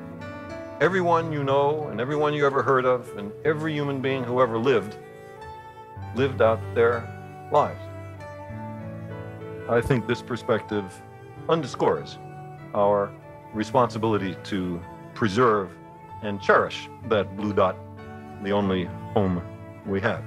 everyone 0.80 1.32
you 1.32 1.44
know 1.44 1.86
and 1.88 2.00
everyone 2.00 2.34
you 2.34 2.46
ever 2.46 2.62
heard 2.62 2.84
of 2.84 3.08
and 3.16 3.32
every 3.44 3.72
human 3.72 4.00
being 4.00 4.24
who 4.24 4.40
ever 4.40 4.58
lived 4.58 4.96
lived 6.14 6.42
out 6.42 6.60
their 6.74 7.08
lives. 7.52 7.80
I 9.68 9.80
think 9.80 10.06
this 10.06 10.20
perspective 10.20 10.84
underscores 11.48 12.18
our 12.74 13.12
responsibility 13.54 14.36
to 14.44 14.80
preserve 15.14 15.70
and 16.22 16.40
cherish 16.40 16.88
that 17.08 17.36
blue 17.36 17.52
dot, 17.52 17.76
the 18.42 18.50
only 18.50 18.84
home 19.14 19.42
we 19.86 20.00
have. 20.00 20.22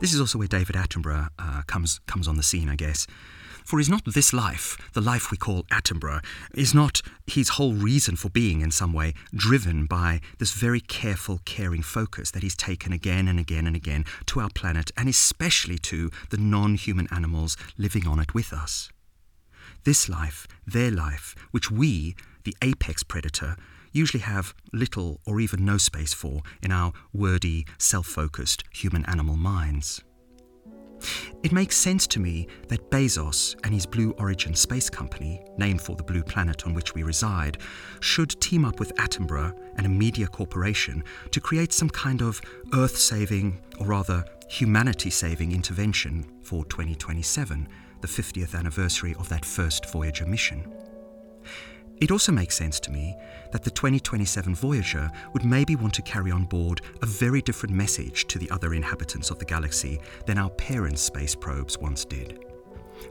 This 0.00 0.14
is 0.14 0.20
also 0.20 0.38
where 0.38 0.48
David 0.48 0.76
Attenborough 0.76 1.28
uh, 1.38 1.62
comes 1.66 2.00
comes 2.06 2.28
on 2.28 2.36
the 2.36 2.42
scene, 2.42 2.68
I 2.68 2.76
guess. 2.76 3.06
For 3.68 3.78
is 3.78 3.90
not 3.90 4.02
this 4.06 4.32
life, 4.32 4.78
the 4.94 5.02
life 5.02 5.30
we 5.30 5.36
call 5.36 5.64
Attenborough, 5.64 6.24
is 6.54 6.72
not 6.72 7.02
his 7.26 7.50
whole 7.50 7.74
reason 7.74 8.16
for 8.16 8.30
being 8.30 8.62
in 8.62 8.70
some 8.70 8.94
way 8.94 9.12
driven 9.34 9.84
by 9.84 10.22
this 10.38 10.52
very 10.52 10.80
careful, 10.80 11.40
caring 11.44 11.82
focus 11.82 12.30
that 12.30 12.42
he's 12.42 12.56
taken 12.56 12.94
again 12.94 13.28
and 13.28 13.38
again 13.38 13.66
and 13.66 13.76
again 13.76 14.06
to 14.24 14.40
our 14.40 14.48
planet, 14.48 14.90
and 14.96 15.06
especially 15.06 15.76
to 15.80 16.10
the 16.30 16.38
non 16.38 16.76
human 16.76 17.08
animals 17.10 17.58
living 17.76 18.06
on 18.06 18.18
it 18.18 18.32
with 18.32 18.54
us? 18.54 18.88
This 19.84 20.08
life, 20.08 20.48
their 20.66 20.90
life, 20.90 21.34
which 21.50 21.70
we, 21.70 22.16
the 22.44 22.54
apex 22.62 23.02
predator, 23.02 23.56
usually 23.92 24.22
have 24.22 24.54
little 24.72 25.20
or 25.26 25.40
even 25.40 25.64
no 25.64 25.78
space 25.78 26.12
for 26.14 26.42
in 26.62 26.70
our 26.72 26.92
wordy, 27.12 27.66
self 27.78 28.06
focused 28.06 28.64
human 28.72 29.04
animal 29.06 29.36
minds. 29.36 30.02
It 31.42 31.52
makes 31.52 31.76
sense 31.76 32.06
to 32.08 32.20
me 32.20 32.48
that 32.68 32.90
Bezos 32.90 33.54
and 33.62 33.72
his 33.72 33.86
Blue 33.86 34.10
Origin 34.18 34.54
space 34.54 34.90
company, 34.90 35.40
named 35.56 35.80
for 35.80 35.94
the 35.94 36.02
blue 36.02 36.22
planet 36.22 36.66
on 36.66 36.74
which 36.74 36.94
we 36.94 37.04
reside, 37.04 37.58
should 38.00 38.40
team 38.40 38.64
up 38.64 38.80
with 38.80 38.94
Attenborough 38.96 39.56
and 39.76 39.86
a 39.86 39.88
media 39.90 40.26
corporation 40.26 41.04
to 41.30 41.40
create 41.40 41.72
some 41.72 41.90
kind 41.90 42.20
of 42.20 42.40
Earth 42.74 42.98
saving, 42.98 43.60
or 43.78 43.86
rather 43.86 44.24
humanity 44.48 45.10
saving 45.10 45.52
intervention 45.52 46.24
for 46.42 46.64
2027, 46.64 47.68
the 48.00 48.08
50th 48.08 48.58
anniversary 48.58 49.14
of 49.18 49.28
that 49.28 49.44
first 49.44 49.90
Voyager 49.90 50.26
mission. 50.26 50.72
It 52.00 52.12
also 52.12 52.30
makes 52.30 52.56
sense 52.56 52.78
to 52.80 52.92
me 52.92 53.16
that 53.50 53.64
the 53.64 53.70
2027 53.70 54.54
Voyager 54.54 55.10
would 55.32 55.44
maybe 55.44 55.74
want 55.74 55.94
to 55.94 56.02
carry 56.02 56.30
on 56.30 56.44
board 56.44 56.80
a 57.02 57.06
very 57.06 57.42
different 57.42 57.74
message 57.74 58.26
to 58.28 58.38
the 58.38 58.48
other 58.50 58.74
inhabitants 58.74 59.30
of 59.30 59.38
the 59.38 59.44
galaxy 59.44 60.00
than 60.26 60.38
our 60.38 60.50
parents' 60.50 61.02
space 61.02 61.34
probes 61.34 61.78
once 61.78 62.04
did. 62.04 62.44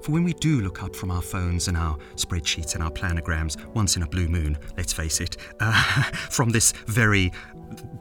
For 0.01 0.12
when 0.12 0.24
we 0.24 0.34
do 0.34 0.62
look 0.62 0.84
up 0.84 0.96
from 0.96 1.12
our 1.12 1.22
phones 1.22 1.67
and 1.67 1.75
our 1.75 1.98
spreadsheets 2.15 2.75
and 2.75 2.84
our 2.84 2.91
planograms 2.91 3.58
once 3.74 3.98
in 3.98 4.03
a 4.03 4.08
blue 4.08 4.27
moon, 4.27 4.58
let's 4.77 4.94
face 4.94 5.20
it, 5.20 5.38
uh, 5.60 6.03
from 6.29 6.50
this 6.50 6.72
very 6.86 7.32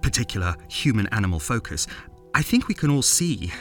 particular 0.03 0.55
human 0.69 1.09
animal 1.09 1.41
focus, 1.41 1.87
I 2.35 2.43
think 2.43 2.69
we 2.69 2.75
can 2.75 2.91
all 2.91 3.03
see 3.03 3.53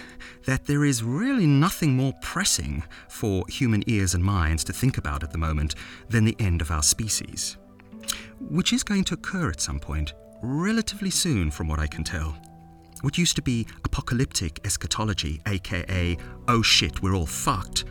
that 0.46 0.66
there 0.66 0.86
is 0.86 1.04
really 1.04 1.46
nothing 1.46 1.96
more 1.96 2.14
pressing 2.22 2.84
for 3.08 3.44
human 3.48 3.84
ears 3.88 4.14
and 4.14 4.24
minds 4.24 4.64
to 4.64 4.74
think 4.74 4.98
about 4.98 5.24
at 5.24 5.32
the 5.32 5.38
moment 5.38 5.76
than 6.10 6.26
the 6.26 6.36
end 6.40 6.62
of 6.62 6.72
our 6.72 6.84
species. 6.84 7.58
Which 8.40 8.74
is 8.74 8.84
going 8.84 9.04
to 9.06 9.16
occur 9.16 9.50
at 9.50 9.62
some 9.62 9.80
point, 9.80 10.14
relatively 10.42 11.10
soon, 11.10 11.52
from 11.52 11.68
what 11.68 11.80
I 11.80 11.88
can 11.88 12.04
tell. 12.04 12.36
What 13.02 13.18
used 13.18 13.36
to 13.36 13.42
be 13.42 13.68
apocalyptic 13.84 14.60
eschatology, 14.66 15.42
aka, 15.48 16.18
oh 16.48 16.62
shit, 16.62 17.02
we're 17.02 17.16
all 17.16 17.26
fucked, 17.26 17.86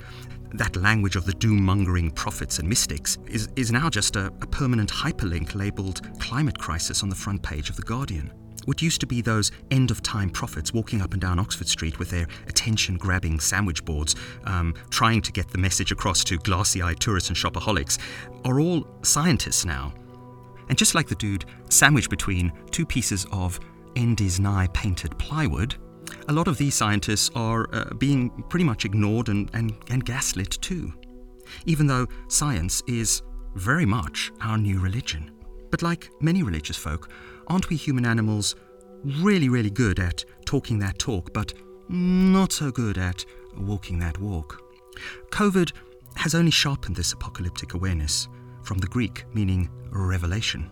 that 0.52 0.76
language 0.76 1.16
of 1.16 1.24
the 1.24 1.32
doom 1.32 1.62
mongering 1.62 2.10
prophets 2.12 2.58
and 2.60 2.68
mystics, 2.68 3.18
is, 3.26 3.48
is 3.56 3.72
now 3.72 3.90
just 3.90 4.16
a, 4.16 4.26
a 4.26 4.46
permanent 4.46 4.90
hyperlink 4.90 5.54
labeled 5.54 6.00
climate 6.20 6.58
crisis 6.58 7.02
on 7.02 7.08
the 7.08 7.16
front 7.16 7.42
page 7.42 7.70
of 7.70 7.76
The 7.76 7.82
Guardian. 7.82 8.32
What 8.66 8.80
used 8.80 9.00
to 9.00 9.06
be 9.06 9.20
those 9.20 9.52
end 9.70 9.90
of 9.90 10.02
time 10.02 10.30
prophets 10.30 10.72
walking 10.72 11.02
up 11.02 11.12
and 11.12 11.20
down 11.20 11.38
Oxford 11.38 11.68
Street 11.68 11.98
with 11.98 12.10
their 12.10 12.26
attention 12.48 12.96
grabbing 12.96 13.40
sandwich 13.40 13.84
boards, 13.84 14.16
um, 14.44 14.74
trying 14.90 15.20
to 15.22 15.32
get 15.32 15.48
the 15.48 15.58
message 15.58 15.92
across 15.92 16.24
to 16.24 16.38
glassy 16.38 16.82
eyed 16.82 17.00
tourists 17.00 17.28
and 17.28 17.36
shopaholics, 17.36 17.98
are 18.44 18.60
all 18.60 18.86
scientists 19.02 19.64
now. 19.64 19.92
And 20.68 20.78
just 20.78 20.94
like 20.94 21.08
the 21.08 21.14
dude 21.16 21.44
sandwiched 21.68 22.10
between 22.10 22.52
two 22.70 22.86
pieces 22.86 23.26
of 23.32 23.60
end 23.96 24.20
is 24.20 24.40
nigh 24.40 24.68
painted 24.72 25.16
plywood, 25.18 25.74
a 26.28 26.32
lot 26.32 26.48
of 26.48 26.56
these 26.58 26.74
scientists 26.74 27.30
are 27.34 27.68
uh, 27.74 27.92
being 27.94 28.30
pretty 28.48 28.64
much 28.64 28.84
ignored 28.84 29.28
and, 29.28 29.50
and, 29.52 29.74
and 29.90 30.04
gaslit 30.04 30.50
too. 30.62 30.92
Even 31.66 31.86
though 31.86 32.06
science 32.28 32.82
is 32.86 33.22
very 33.54 33.86
much 33.86 34.32
our 34.40 34.58
new 34.58 34.80
religion. 34.80 35.30
But 35.70 35.82
like 35.82 36.10
many 36.20 36.42
religious 36.42 36.76
folk, 36.76 37.10
aren't 37.48 37.68
we 37.68 37.76
human 37.76 38.06
animals 38.06 38.56
really, 39.04 39.48
really 39.48 39.70
good 39.70 39.98
at 39.98 40.24
talking 40.44 40.78
that 40.78 40.98
talk, 40.98 41.32
but 41.32 41.52
not 41.88 42.52
so 42.52 42.70
good 42.70 42.98
at 42.98 43.24
walking 43.56 43.98
that 43.98 44.18
walk? 44.18 44.62
COVID 45.30 45.72
has 46.16 46.34
only 46.34 46.50
sharpened 46.50 46.96
this 46.96 47.12
apocalyptic 47.12 47.74
awareness, 47.74 48.28
from 48.62 48.78
the 48.78 48.86
Greek 48.86 49.24
meaning 49.34 49.68
revelation. 49.90 50.70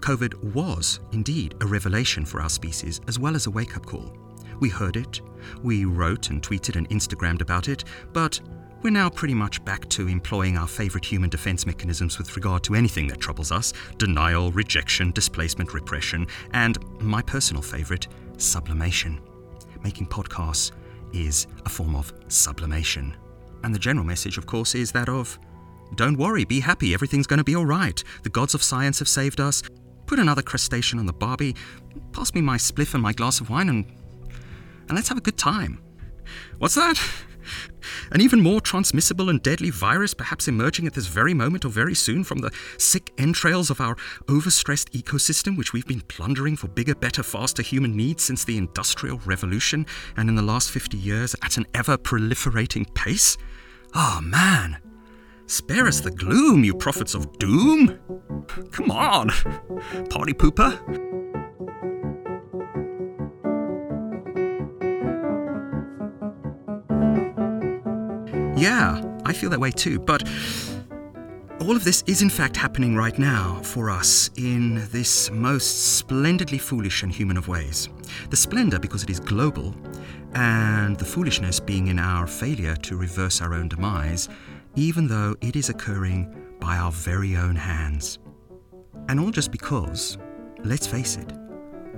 COVID 0.00 0.54
was 0.54 1.00
indeed 1.12 1.54
a 1.60 1.66
revelation 1.66 2.24
for 2.24 2.40
our 2.40 2.50
species 2.50 3.00
as 3.08 3.18
well 3.18 3.34
as 3.34 3.46
a 3.46 3.50
wake 3.50 3.76
up 3.76 3.86
call. 3.86 4.12
We 4.60 4.68
heard 4.68 4.96
it, 4.96 5.20
we 5.62 5.84
wrote 5.84 6.30
and 6.30 6.42
tweeted 6.42 6.76
and 6.76 6.88
Instagrammed 6.90 7.40
about 7.40 7.68
it, 7.68 7.84
but 8.12 8.40
We're 8.82 8.90
now 8.90 9.08
pretty 9.08 9.34
much 9.34 9.64
back 9.64 9.88
to 9.90 10.06
employing 10.06 10.56
our 10.56 10.68
favourite 10.68 11.04
human 11.04 11.30
defence 11.30 11.66
mechanisms 11.66 12.18
with 12.18 12.36
regard 12.36 12.62
to 12.64 12.74
anything 12.74 13.08
that 13.08 13.20
troubles 13.20 13.50
us 13.50 13.72
denial, 13.96 14.52
rejection, 14.52 15.10
displacement, 15.12 15.74
repression, 15.74 16.26
and 16.52 16.78
my 17.00 17.22
personal 17.22 17.62
favourite, 17.62 18.06
sublimation. 18.36 19.20
Making 19.82 20.06
podcasts 20.06 20.72
is 21.12 21.46
a 21.64 21.68
form 21.68 21.96
of 21.96 22.12
sublimation. 22.28 23.16
And 23.64 23.74
the 23.74 23.78
general 23.78 24.04
message, 24.04 24.38
of 24.38 24.46
course, 24.46 24.74
is 24.74 24.92
that 24.92 25.08
of 25.08 25.38
don't 25.94 26.18
worry, 26.18 26.44
be 26.44 26.60
happy, 26.60 26.92
everything's 26.94 27.26
going 27.26 27.38
to 27.38 27.44
be 27.44 27.56
all 27.56 27.66
right. 27.66 28.02
The 28.24 28.28
gods 28.28 28.54
of 28.54 28.62
science 28.62 28.98
have 28.98 29.08
saved 29.08 29.40
us. 29.40 29.62
Put 30.06 30.18
another 30.18 30.42
crustacean 30.42 30.98
on 30.98 31.06
the 31.06 31.12
barbie, 31.12 31.56
pass 32.12 32.34
me 32.34 32.40
my 32.40 32.56
spliff 32.56 32.94
and 32.94 33.02
my 33.02 33.12
glass 33.12 33.40
of 33.40 33.50
wine, 33.50 33.68
and, 33.68 33.84
and 34.88 34.96
let's 34.96 35.08
have 35.08 35.18
a 35.18 35.22
good 35.22 35.38
time. 35.38 35.80
What's 36.58 36.74
that? 36.74 37.00
An 38.10 38.20
even 38.20 38.40
more 38.40 38.60
transmissible 38.60 39.28
and 39.28 39.42
deadly 39.42 39.70
virus 39.70 40.14
perhaps 40.14 40.48
emerging 40.48 40.86
at 40.86 40.94
this 40.94 41.06
very 41.06 41.34
moment 41.34 41.64
or 41.64 41.68
very 41.68 41.94
soon 41.94 42.24
from 42.24 42.38
the 42.38 42.50
sick 42.78 43.12
entrails 43.18 43.70
of 43.70 43.80
our 43.80 43.96
overstressed 44.26 44.90
ecosystem, 44.90 45.56
which 45.56 45.72
we've 45.72 45.86
been 45.86 46.02
plundering 46.02 46.56
for 46.56 46.68
bigger, 46.68 46.94
better, 46.94 47.22
faster 47.22 47.62
human 47.62 47.96
needs 47.96 48.22
since 48.22 48.44
the 48.44 48.58
Industrial 48.58 49.20
Revolution 49.24 49.86
and 50.16 50.28
in 50.28 50.34
the 50.34 50.42
last 50.42 50.70
50 50.70 50.96
years 50.96 51.34
at 51.42 51.56
an 51.56 51.66
ever 51.74 51.96
proliferating 51.96 52.92
pace? 52.94 53.36
Oh 53.94 54.20
man! 54.22 54.78
Spare 55.46 55.86
us 55.86 56.00
the 56.00 56.10
gloom, 56.10 56.64
you 56.64 56.74
prophets 56.74 57.14
of 57.14 57.38
doom! 57.38 57.98
Come 58.72 58.90
on! 58.90 59.28
Party 60.10 60.32
pooper! 60.32 61.25
Yeah, 68.56 69.02
I 69.26 69.34
feel 69.34 69.50
that 69.50 69.60
way 69.60 69.70
too, 69.70 69.98
but 69.98 70.26
all 71.60 71.76
of 71.76 71.84
this 71.84 72.02
is 72.06 72.22
in 72.22 72.30
fact 72.30 72.56
happening 72.56 72.96
right 72.96 73.18
now 73.18 73.60
for 73.62 73.90
us 73.90 74.30
in 74.36 74.88
this 74.92 75.30
most 75.30 75.96
splendidly 75.98 76.56
foolish 76.56 77.02
and 77.02 77.12
human 77.12 77.36
of 77.36 77.48
ways. 77.48 77.90
The 78.30 78.36
splendor 78.36 78.78
because 78.78 79.02
it 79.02 79.10
is 79.10 79.20
global, 79.20 79.74
and 80.32 80.96
the 80.96 81.04
foolishness 81.04 81.60
being 81.60 81.88
in 81.88 81.98
our 81.98 82.26
failure 82.26 82.76
to 82.76 82.96
reverse 82.96 83.42
our 83.42 83.52
own 83.52 83.68
demise, 83.68 84.30
even 84.74 85.06
though 85.06 85.36
it 85.42 85.54
is 85.54 85.68
occurring 85.68 86.34
by 86.58 86.78
our 86.78 86.92
very 86.92 87.36
own 87.36 87.56
hands. 87.56 88.18
And 89.10 89.20
all 89.20 89.30
just 89.30 89.52
because, 89.52 90.16
let's 90.64 90.86
face 90.86 91.16
it, 91.16 91.30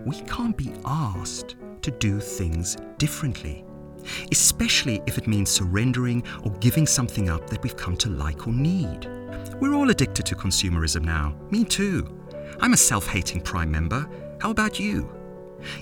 we 0.04 0.20
can't 0.22 0.56
be 0.56 0.72
asked 0.84 1.54
to 1.82 1.92
do 1.92 2.18
things 2.18 2.76
differently 2.98 3.64
especially 4.32 5.02
if 5.06 5.18
it 5.18 5.26
means 5.26 5.50
surrendering 5.50 6.22
or 6.44 6.50
giving 6.60 6.86
something 6.86 7.28
up 7.28 7.48
that 7.50 7.62
we've 7.62 7.76
come 7.76 7.96
to 7.98 8.10
like 8.10 8.46
or 8.46 8.52
need. 8.52 9.06
We're 9.60 9.74
all 9.74 9.90
addicted 9.90 10.26
to 10.26 10.36
consumerism 10.36 11.02
now. 11.02 11.34
Me 11.50 11.64
too. 11.64 12.08
I'm 12.60 12.72
a 12.72 12.76
self 12.76 13.06
hating 13.06 13.42
Prime 13.42 13.70
member. 13.70 14.08
How 14.40 14.50
about 14.50 14.78
you? 14.78 15.10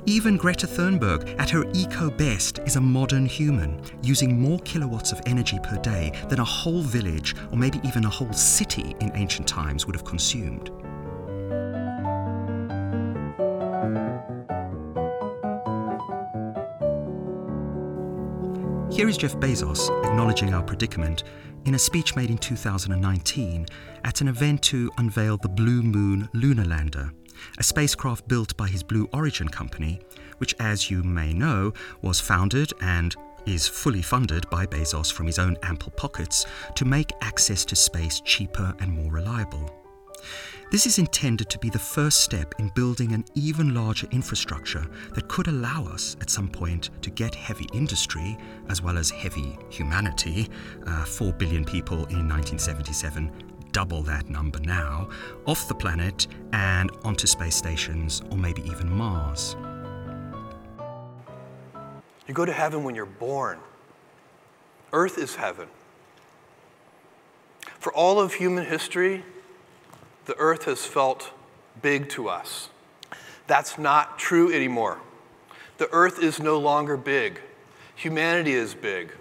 Even 0.06 0.36
Greta 0.36 0.66
Thunberg, 0.66 1.38
at 1.38 1.50
her 1.50 1.64
eco 1.74 2.10
best, 2.10 2.60
is 2.60 2.76
a 2.76 2.80
modern 2.80 3.26
human, 3.26 3.80
using 4.02 4.40
more 4.40 4.58
kilowatts 4.60 5.12
of 5.12 5.20
energy 5.26 5.58
per 5.62 5.76
day 5.78 6.12
than 6.28 6.40
a 6.40 6.44
whole 6.44 6.80
village 6.82 7.34
or 7.50 7.58
maybe 7.58 7.80
even 7.84 8.04
a 8.04 8.10
whole 8.10 8.32
city 8.32 8.94
in 9.00 9.12
ancient 9.14 9.46
times 9.46 9.86
would 9.86 9.94
have 9.94 10.04
consumed. 10.04 10.70
Here 18.96 19.10
is 19.10 19.18
Jeff 19.18 19.36
Bezos 19.36 19.90
acknowledging 20.06 20.54
our 20.54 20.62
predicament 20.62 21.24
in 21.66 21.74
a 21.74 21.78
speech 21.78 22.16
made 22.16 22.30
in 22.30 22.38
2019 22.38 23.66
at 24.04 24.22
an 24.22 24.28
event 24.28 24.62
to 24.62 24.90
unveil 24.96 25.36
the 25.36 25.50
Blue 25.50 25.82
Moon 25.82 26.30
lunar 26.32 26.64
lander, 26.64 27.12
a 27.58 27.62
spacecraft 27.62 28.26
built 28.26 28.56
by 28.56 28.66
his 28.66 28.82
Blue 28.82 29.06
Origin 29.12 29.50
company, 29.50 30.00
which, 30.38 30.54
as 30.60 30.90
you 30.90 31.02
may 31.02 31.34
know, 31.34 31.74
was 32.00 32.20
founded 32.20 32.72
and 32.80 33.14
is 33.44 33.68
fully 33.68 34.00
funded 34.00 34.48
by 34.48 34.64
Bezos 34.64 35.12
from 35.12 35.26
his 35.26 35.38
own 35.38 35.58
ample 35.62 35.92
pockets 35.92 36.46
to 36.74 36.86
make 36.86 37.12
access 37.20 37.66
to 37.66 37.76
space 37.76 38.22
cheaper 38.22 38.74
and 38.80 38.90
more 38.90 39.12
reliable. 39.12 39.85
This 40.70 40.84
is 40.84 40.98
intended 40.98 41.48
to 41.50 41.58
be 41.58 41.70
the 41.70 41.78
first 41.78 42.22
step 42.22 42.54
in 42.58 42.70
building 42.70 43.12
an 43.12 43.24
even 43.34 43.72
larger 43.72 44.08
infrastructure 44.10 44.84
that 45.14 45.28
could 45.28 45.46
allow 45.46 45.84
us 45.84 46.16
at 46.20 46.28
some 46.28 46.48
point 46.48 46.90
to 47.02 47.10
get 47.10 47.34
heavy 47.34 47.68
industry, 47.72 48.36
as 48.68 48.82
well 48.82 48.98
as 48.98 49.10
heavy 49.10 49.56
humanity, 49.70 50.48
uh, 50.86 51.04
4 51.04 51.32
billion 51.34 51.64
people 51.64 51.98
in 52.06 52.28
1977, 52.28 53.30
double 53.70 54.02
that 54.02 54.28
number 54.28 54.58
now, 54.60 55.08
off 55.46 55.68
the 55.68 55.74
planet 55.74 56.26
and 56.52 56.90
onto 57.04 57.26
space 57.26 57.54
stations 57.54 58.22
or 58.30 58.36
maybe 58.36 58.62
even 58.62 58.90
Mars. 58.90 59.54
You 62.26 62.34
go 62.34 62.44
to 62.44 62.52
heaven 62.52 62.82
when 62.82 62.96
you're 62.96 63.06
born. 63.06 63.58
Earth 64.92 65.16
is 65.16 65.36
heaven. 65.36 65.68
For 67.78 67.94
all 67.94 68.18
of 68.18 68.34
human 68.34 68.64
history, 68.64 69.24
the 70.26 70.36
earth 70.36 70.64
has 70.64 70.84
felt 70.84 71.32
big 71.82 72.08
to 72.10 72.28
us. 72.28 72.68
That's 73.46 73.78
not 73.78 74.18
true 74.18 74.52
anymore. 74.52 74.98
The 75.78 75.88
earth 75.92 76.22
is 76.22 76.40
no 76.40 76.58
longer 76.58 76.96
big. 76.96 77.40
Humanity 77.94 78.52
is 78.52 78.74
big. 78.74 79.12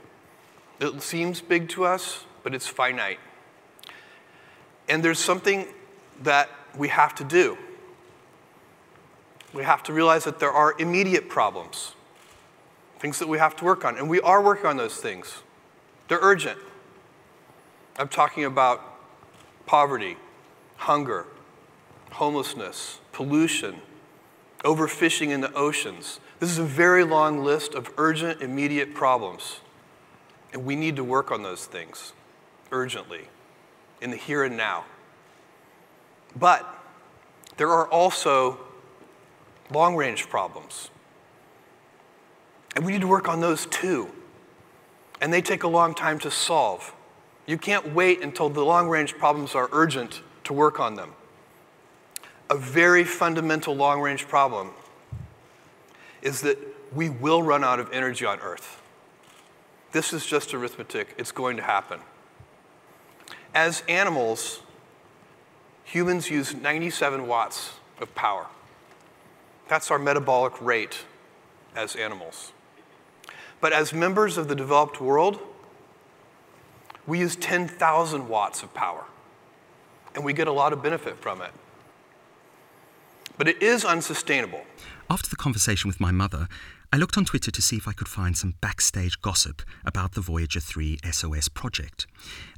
It 0.79 1.01
seems 1.01 1.41
big 1.41 1.69
to 1.69 1.85
us, 1.85 2.25
but 2.43 2.53
it's 2.53 2.67
finite. 2.67 3.19
And 4.89 5.03
there's 5.03 5.19
something 5.19 5.67
that 6.23 6.49
we 6.77 6.89
have 6.89 7.15
to 7.15 7.23
do. 7.23 7.57
We 9.53 9.63
have 9.63 9.83
to 9.83 9.93
realize 9.93 10.25
that 10.25 10.39
there 10.39 10.51
are 10.51 10.75
immediate 10.79 11.29
problems, 11.29 11.93
things 12.99 13.19
that 13.19 13.27
we 13.27 13.37
have 13.37 13.55
to 13.57 13.65
work 13.65 13.85
on. 13.85 13.97
And 13.97 14.09
we 14.09 14.19
are 14.21 14.41
working 14.41 14.65
on 14.65 14.77
those 14.77 14.97
things. 14.97 15.43
They're 16.07 16.19
urgent. 16.21 16.59
I'm 17.97 18.09
talking 18.09 18.43
about 18.43 18.81
poverty, 19.65 20.17
hunger, 20.77 21.25
homelessness, 22.11 22.99
pollution, 23.11 23.81
overfishing 24.63 25.29
in 25.29 25.41
the 25.41 25.53
oceans. 25.53 26.19
This 26.39 26.49
is 26.49 26.57
a 26.57 26.63
very 26.63 27.03
long 27.03 27.43
list 27.43 27.73
of 27.73 27.91
urgent, 27.97 28.41
immediate 28.41 28.93
problems. 28.93 29.61
And 30.53 30.65
we 30.65 30.75
need 30.75 30.95
to 30.95 31.03
work 31.03 31.31
on 31.31 31.43
those 31.43 31.65
things 31.65 32.13
urgently 32.71 33.27
in 34.01 34.11
the 34.11 34.17
here 34.17 34.43
and 34.43 34.57
now. 34.57 34.85
But 36.35 36.67
there 37.57 37.69
are 37.69 37.87
also 37.87 38.59
long 39.71 39.95
range 39.95 40.29
problems. 40.29 40.89
And 42.75 42.85
we 42.85 42.91
need 42.91 43.01
to 43.01 43.07
work 43.07 43.29
on 43.29 43.39
those 43.39 43.65
too. 43.67 44.09
And 45.21 45.31
they 45.31 45.41
take 45.41 45.63
a 45.63 45.67
long 45.67 45.93
time 45.93 46.19
to 46.19 46.31
solve. 46.31 46.93
You 47.45 47.57
can't 47.57 47.93
wait 47.93 48.21
until 48.21 48.49
the 48.49 48.65
long 48.65 48.89
range 48.89 49.17
problems 49.17 49.55
are 49.55 49.69
urgent 49.71 50.21
to 50.45 50.53
work 50.53 50.79
on 50.79 50.95
them. 50.95 51.13
A 52.49 52.57
very 52.57 53.03
fundamental 53.03 53.75
long 53.75 53.99
range 53.99 54.27
problem 54.27 54.71
is 56.21 56.41
that 56.41 56.57
we 56.93 57.09
will 57.09 57.43
run 57.43 57.63
out 57.63 57.79
of 57.79 57.91
energy 57.91 58.25
on 58.25 58.39
Earth. 58.39 58.81
This 59.91 60.13
is 60.13 60.25
just 60.25 60.53
arithmetic, 60.53 61.13
it's 61.17 61.31
going 61.31 61.57
to 61.57 61.63
happen. 61.63 61.99
As 63.53 63.83
animals, 63.87 64.61
humans 65.83 66.29
use 66.29 66.53
97 66.53 67.27
watts 67.27 67.73
of 67.99 68.13
power. 68.15 68.47
That's 69.67 69.89
our 69.89 69.99
metabolic 69.99 70.61
rate 70.61 71.05
as 71.75 71.95
animals. 71.95 72.51
But 73.61 73.73
as 73.73 73.93
members 73.93 74.37
of 74.37 74.47
the 74.47 74.55
developed 74.55 75.01
world, 75.01 75.39
we 77.07 77.19
use 77.19 77.35
10,000 77.35 78.27
watts 78.27 78.61
of 78.61 78.73
power 78.73 79.05
and 80.15 80.23
we 80.23 80.33
get 80.33 80.47
a 80.47 80.51
lot 80.51 80.73
of 80.73 80.81
benefit 80.81 81.17
from 81.17 81.41
it. 81.41 81.51
But 83.37 83.47
it 83.47 83.61
is 83.61 83.83
unsustainable. 83.83 84.63
After 85.09 85.29
the 85.29 85.35
conversation 85.35 85.87
with 85.87 85.99
my 85.99 86.11
mother, 86.11 86.47
I 86.91 86.97
looked 86.97 87.17
on 87.17 87.25
Twitter 87.25 87.51
to 87.51 87.61
see 87.61 87.75
if 87.75 87.87
I 87.87 87.91
could 87.91 88.07
find 88.07 88.37
some 88.37 88.55
backstage 88.61 89.21
gossip 89.21 89.61
about 89.85 90.13
the 90.13 90.21
Voyager 90.21 90.61
3 90.61 90.99
SOS 91.11 91.49
project, 91.49 92.07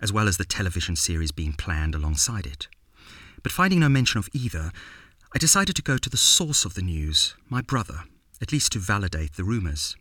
as 0.02 0.14
well 0.14 0.28
as 0.28 0.38
the 0.38 0.46
television 0.46 0.96
series 0.96 1.32
being 1.32 1.54
planned 1.54 1.96
alongside 1.96 2.46
it. 2.46 2.68
But 3.42 3.52
finding 3.52 3.80
no 3.80 3.90
mention 3.90 4.20
of 4.20 4.30
either, 4.34 4.72
I 5.34 5.40
decided 5.40 5.76
to 5.76 5.82
go 5.82 5.98
to 5.98 6.10
the 6.10 6.18
source 6.18 6.66
of 6.66 6.76
the 6.76 6.82
news, 6.82 7.36
my 7.50 7.62
brother, 7.62 8.04
at 8.42 8.52
least 8.52 8.72
to 8.74 8.80
validate 8.80 9.36
the 9.36 9.44
rumours. 9.44 9.96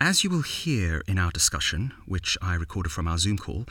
As 0.00 0.24
you 0.24 0.30
will 0.30 0.42
hear 0.42 1.02
in 1.06 1.18
our 1.18 1.30
discussion, 1.30 1.92
which 2.06 2.36
I 2.42 2.54
recorded 2.54 2.92
from 2.92 3.08
our 3.08 3.18
Zoom 3.18 3.38
call, 3.38 3.66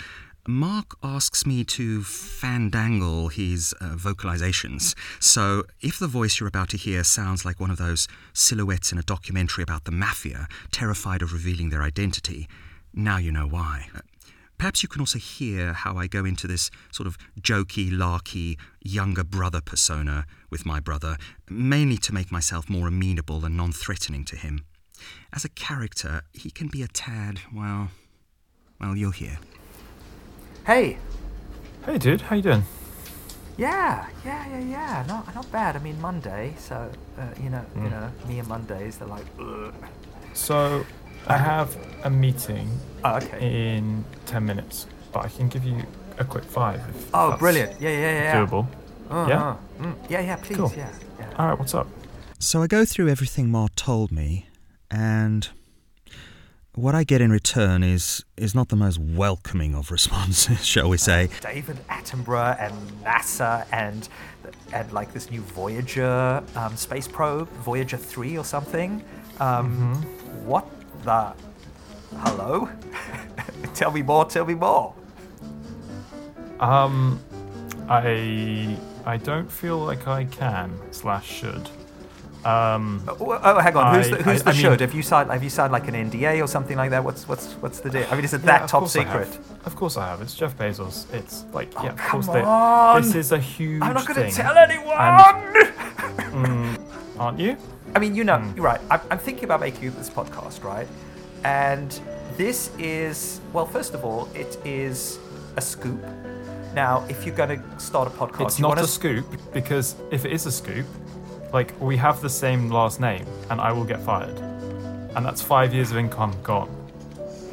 Mark 0.48 0.96
asks 1.02 1.44
me 1.46 1.64
to 1.64 2.02
fandangle 2.02 3.32
his 3.34 3.74
uh, 3.82 3.96
vocalizations. 3.96 4.94
So, 5.20 5.64
if 5.82 5.98
the 5.98 6.08
voice 6.08 6.40
you're 6.40 6.48
about 6.48 6.70
to 6.70 6.78
hear 6.78 7.04
sounds 7.04 7.46
like 7.46 7.60
one 7.60 7.72
of 7.72 7.78
those 7.78 8.08
silhouettes 8.32 8.92
in 8.92 9.00
a 9.00 9.04
documentary 9.04 9.64
about 9.64 9.86
the 9.86 9.92
mafia, 9.92 10.48
terrified 10.72 11.24
of 11.24 11.34
revealing 11.34 11.72
their 11.72 11.82
identity, 11.82 12.48
now 12.94 13.18
you 13.18 13.32
know 13.32 13.48
why. 13.48 13.88
Uh, 13.96 14.02
Perhaps 14.58 14.84
you 14.84 14.88
can 14.88 15.02
also 15.02 15.20
hear 15.20 15.74
how 15.74 15.98
I 15.98 16.08
go 16.08 16.24
into 16.24 16.48
this 16.48 16.72
sort 16.90 17.08
of 17.08 17.18
jokey, 17.42 17.90
larky, 17.92 18.58
younger 18.82 19.24
brother 19.24 19.60
persona 19.60 20.26
with 20.50 20.66
my 20.66 20.80
brother, 20.80 21.18
mainly 21.50 21.98
to 21.98 22.14
make 22.14 22.32
myself 22.32 22.70
more 22.70 22.88
amenable 22.88 23.44
and 23.44 23.58
non 23.58 23.74
threatening 23.74 24.24
to 24.26 24.38
him. 24.38 24.64
As 25.34 25.44
a 25.44 25.50
character, 25.50 26.22
he 26.34 26.52
can 26.52 26.68
be 26.68 26.82
a 26.82 26.88
tad, 26.88 27.42
well, 27.54 27.90
well, 28.80 28.96
you'll 28.96 29.12
hear. 29.12 29.40
Hey. 30.66 30.98
Hey, 31.86 31.98
dude, 31.98 32.22
how 32.22 32.36
you 32.36 32.42
doing? 32.42 32.64
Yeah, 33.58 34.08
yeah, 34.26 34.48
yeah, 34.50 34.60
yeah. 34.60 35.06
Not, 35.08 35.34
not 35.36 35.50
bad. 35.52 35.76
I 35.76 35.80
mean, 35.80 36.00
Monday, 36.02 36.54
so 36.58 36.90
uh, 37.18 37.22
you 37.42 37.50
know, 37.50 37.64
you 37.76 37.82
Mm. 37.84 37.92
know, 37.92 38.12
me 38.28 38.40
and 38.40 38.48
Mondays, 38.48 38.98
they're 38.98 39.08
like, 39.08 39.26
Ugh. 39.40 39.74
So, 40.34 40.86
I 41.28 41.38
have 41.38 41.78
a 42.04 42.10
meeting 42.10 42.68
Oh, 43.04 43.16
okay. 43.18 43.76
in 43.78 44.04
10 44.26 44.46
minutes, 44.46 44.88
but 45.14 45.24
I 45.26 45.30
can 45.30 45.48
give 45.48 45.64
you 45.64 45.84
a 46.18 46.26
quick 46.26 46.44
five. 46.44 46.82
If 46.90 47.10
Oh, 47.14 47.30
that's 47.30 47.40
brilliant. 47.40 47.80
Yeah, 47.80 47.90
yeah, 47.90 48.00
yeah, 48.00 48.24
yeah. 48.24 48.46
Doable. 48.46 48.66
Uh-huh. 49.10 49.30
Yeah? 49.30 49.56
Mm, 49.86 49.96
yeah, 50.10 50.22
yeah, 50.22 50.36
please, 50.38 50.58
Cool. 50.58 50.74
yeah, 50.76 50.90
yeah. 51.20 51.30
All 51.38 51.48
right, 51.48 51.58
what's 51.60 51.74
up? 51.74 51.88
So 52.40 52.62
I 52.62 52.68
go 52.68 52.84
through 52.86 53.08
everything 53.10 53.50
Ma 53.50 53.68
told 53.76 54.12
me, 54.12 54.48
and 54.92 55.48
what 56.76 56.94
I 56.94 57.04
get 57.04 57.22
in 57.22 57.32
return 57.32 57.84
is 57.84 58.24
is 58.38 58.54
not 58.54 58.70
the 58.70 58.76
most 58.76 59.00
welcoming 59.00 59.76
of 59.76 59.92
responses, 59.92 60.66
shall 60.72 60.90
we 60.90 60.98
say. 60.98 61.30
David 61.42 61.78
Attenborough 61.88 62.60
and 62.60 62.74
NASA 63.04 63.66
and 63.72 64.08
and 64.74 64.92
like 64.92 65.14
this 65.14 65.32
new 65.32 65.42
Voyager 65.42 66.44
um, 66.56 66.76
space 66.76 67.08
probe, 67.08 67.50
Voyager 67.64 67.98
three 67.98 68.38
or 68.38 68.44
something. 68.44 69.04
Um, 69.40 69.96
What 70.46 70.68
the? 71.04 71.34
Hello? 72.18 72.70
tell 73.74 73.92
me 73.92 74.02
more. 74.02 74.26
Tell 74.26 74.46
me 74.46 74.54
more. 74.54 74.94
Um, 76.60 77.20
I 77.90 78.78
I 79.06 79.18
don't 79.18 79.52
feel 79.52 79.78
like 79.80 80.08
I 80.08 80.26
can 80.26 80.78
slash 80.92 81.28
should. 81.28 81.70
Um, 82.46 83.04
Oh, 83.08 83.40
oh, 83.44 83.60
hang 83.60 83.76
on. 83.76 83.96
Who's 83.96 84.08
I- 84.08 84.18
the, 84.18 84.24
who's 84.24 84.42
I- 84.42 84.44
the 84.44 84.50
I 84.50 84.54
mean- 84.54 84.62
should? 84.62 84.80
Have 84.82 84.94
you 84.94 85.02
signed? 85.02 85.32
Have 85.32 85.44
you 85.44 85.50
signed 85.50 85.72
like 85.74 85.88
an 85.88 85.96
NDA 85.96 86.44
or 86.44 86.48
something 86.48 86.78
like 86.78 86.92
that? 86.92 87.04
What's 87.04 87.28
what's 87.28 87.54
what's 87.54 87.80
the 87.80 87.90
deal? 87.90 88.06
I 88.12 88.16
mean, 88.16 88.24
is 88.26 88.34
it 88.34 88.42
Yeah, 88.42 88.60
that 88.60 88.68
top 88.70 88.82
course 88.82 88.96
I 88.96 89.04
have. 89.04 89.26
secret? 89.34 89.46
Of 89.66 89.76
course 89.76 89.98
I 89.98 90.08
have. 90.10 90.22
It's 90.22 90.36
Jeff 90.36 90.56
Bezos. 90.58 91.12
It's 91.12 91.44
like, 91.54 91.74
yeah, 91.74 91.94
of 91.94 92.00
Oh, 92.00 92.10
course 92.12 92.28
they. 92.28 93.02
This 93.02 93.16
is 93.16 93.32
a 93.32 93.40
huge 93.40 93.82
I'm 93.82 93.94
not 93.96 94.06
going 94.08 94.30
to 94.30 94.36
tell 94.36 94.56
anyone. 94.58 95.66
Mm, 96.36 96.80
aren't 97.18 97.40
you? 97.40 97.56
I 97.96 98.00
mean, 98.00 98.14
you 98.14 98.24
know, 98.26 98.38
Hmm. 98.38 98.56
you're 98.58 98.66
right. 98.66 98.82
I'm, 98.92 99.00
I'm 99.10 99.18
thinking 99.20 99.46
about 99.46 99.62
making 99.62 99.92
this 99.96 100.10
podcast, 100.10 100.64
right? 100.64 100.88
And 101.46 101.98
this 102.38 102.72
is, 102.78 103.40
well, 103.54 103.66
first 103.66 103.94
of 103.94 104.04
all, 104.04 104.28
it 104.36 104.58
is 104.66 105.18
a 105.56 105.62
scoop. 105.62 106.04
Now, 106.74 107.06
if 107.08 107.26
you're 107.26 107.36
going 107.36 107.58
to 107.62 107.80
start 107.80 108.08
a 108.10 108.12
podcast, 108.12 108.42
It's 108.48 108.60
not 108.60 108.78
a 108.78 108.86
scoop 108.86 109.26
because 109.54 109.96
if 110.12 110.26
it 110.26 110.32
is 110.34 110.46
a 110.46 110.52
scoop, 110.52 110.86
like 111.56 111.74
we 111.80 111.96
have 111.96 112.22
the 112.22 112.30
same 112.30 112.70
last 112.70 113.00
name, 113.00 113.26
and 113.50 113.62
I 113.62 113.72
will 113.72 113.86
get 113.86 114.02
fired, 114.02 114.38
and 115.16 115.26
that's 115.26 115.42
five 115.42 115.74
years 115.74 115.90
of 115.90 115.96
income 115.96 116.36
gone. 116.44 116.70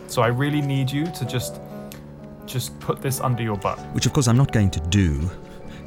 So 0.09 0.23
I 0.23 0.27
really 0.27 0.61
need 0.61 0.91
you 0.91 1.07
to 1.13 1.25
just, 1.25 1.61
just 2.45 2.79
put 2.81 3.01
this 3.01 3.21
under 3.21 3.45
your 3.45 3.57
butt. 3.57 3.79
Which, 3.95 4.05
of 4.05 4.13
course, 4.13 4.27
I'm 4.27 4.37
not 4.37 4.51
going 4.51 4.73
to 4.73 4.81
do. 4.81 5.31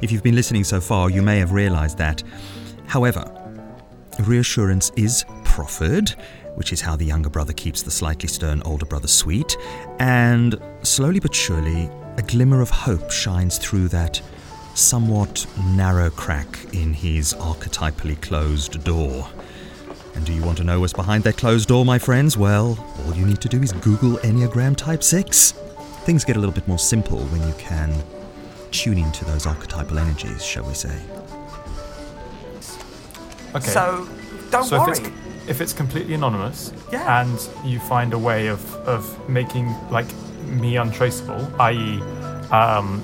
If 0.00 0.10
you've 0.10 0.22
been 0.22 0.34
listening 0.34 0.64
so 0.64 0.80
far, 0.80 1.10
you 1.10 1.20
may 1.20 1.38
have 1.38 1.52
realised 1.52 1.98
that. 1.98 2.22
However, 2.86 3.22
reassurance 4.20 4.90
is 4.96 5.26
proffered, 5.44 6.08
which 6.54 6.72
is 6.72 6.80
how 6.80 6.96
the 6.96 7.04
younger 7.04 7.28
brother 7.28 7.52
keeps 7.52 7.82
the 7.82 7.90
slightly 7.90 8.30
stern 8.30 8.62
older 8.62 8.86
brother 8.86 9.08
sweet, 9.08 9.58
and 9.98 10.58
slowly 10.82 11.20
but 11.20 11.34
surely, 11.34 11.90
a 12.16 12.22
glimmer 12.22 12.62
of 12.62 12.70
hope 12.70 13.10
shines 13.10 13.58
through 13.58 13.88
that 13.88 14.22
somewhat 14.76 15.46
narrow 15.74 16.10
crack 16.10 16.58
in 16.74 16.92
his 16.92 17.34
archetypally 17.34 18.20
closed 18.20 18.82
door. 18.84 19.28
And 20.14 20.24
do 20.24 20.32
you 20.32 20.42
want 20.42 20.58
to 20.58 20.64
know 20.64 20.80
what's 20.80 20.92
behind 20.92 21.24
that 21.24 21.36
closed 21.36 21.68
door, 21.68 21.84
my 21.84 21.98
friends? 21.98 22.36
Well, 22.36 22.78
all 23.04 23.14
you 23.14 23.26
need 23.26 23.40
to 23.42 23.48
do 23.48 23.62
is 23.62 23.72
Google 23.72 24.16
Enneagram 24.18 24.76
Type 24.76 25.02
6. 25.02 25.52
Things 26.04 26.24
get 26.24 26.36
a 26.36 26.38
little 26.38 26.54
bit 26.54 26.66
more 26.68 26.78
simple 26.78 27.18
when 27.18 27.46
you 27.46 27.54
can 27.58 27.92
tune 28.70 28.98
into 28.98 29.24
those 29.24 29.46
archetypal 29.46 29.98
energies, 29.98 30.44
shall 30.44 30.64
we 30.64 30.74
say. 30.74 30.96
Okay. 33.54 33.70
So, 33.70 34.06
don't 34.50 34.64
so 34.64 34.78
worry. 34.80 34.92
If 34.92 34.98
it's, 34.98 35.10
if 35.48 35.60
it's 35.60 35.72
completely 35.72 36.14
anonymous, 36.14 36.72
Yeah. 36.92 37.22
and 37.22 37.48
you 37.64 37.80
find 37.80 38.12
a 38.12 38.18
way 38.18 38.48
of, 38.48 38.74
of 38.86 39.28
making 39.28 39.74
like 39.90 40.06
me 40.44 40.76
untraceable, 40.76 41.48
i.e., 41.60 42.00
um, 42.52 43.02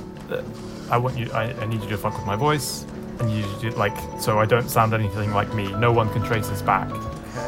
I 0.91 0.97
want 0.99 1.17
you, 1.19 1.31
I, 1.33 1.53
I 1.53 1.67
need 1.67 1.83
you 1.83 1.89
to 1.91 1.99
fuck 1.99 2.17
with 2.17 2.27
my 2.27 2.37
voice, 2.37 2.85
and 3.21 3.31
you 3.31 3.45
do 3.61 3.71
like 3.71 3.97
so 4.21 4.39
I 4.39 4.47
don't 4.47 4.69
sound 4.69 4.93
anything 4.95 5.33
like 5.33 5.53
me. 5.55 5.73
No 5.73 5.93
one 5.93 6.13
can 6.13 6.23
trace 6.23 6.49
this 6.49 6.63
back. 6.63 6.91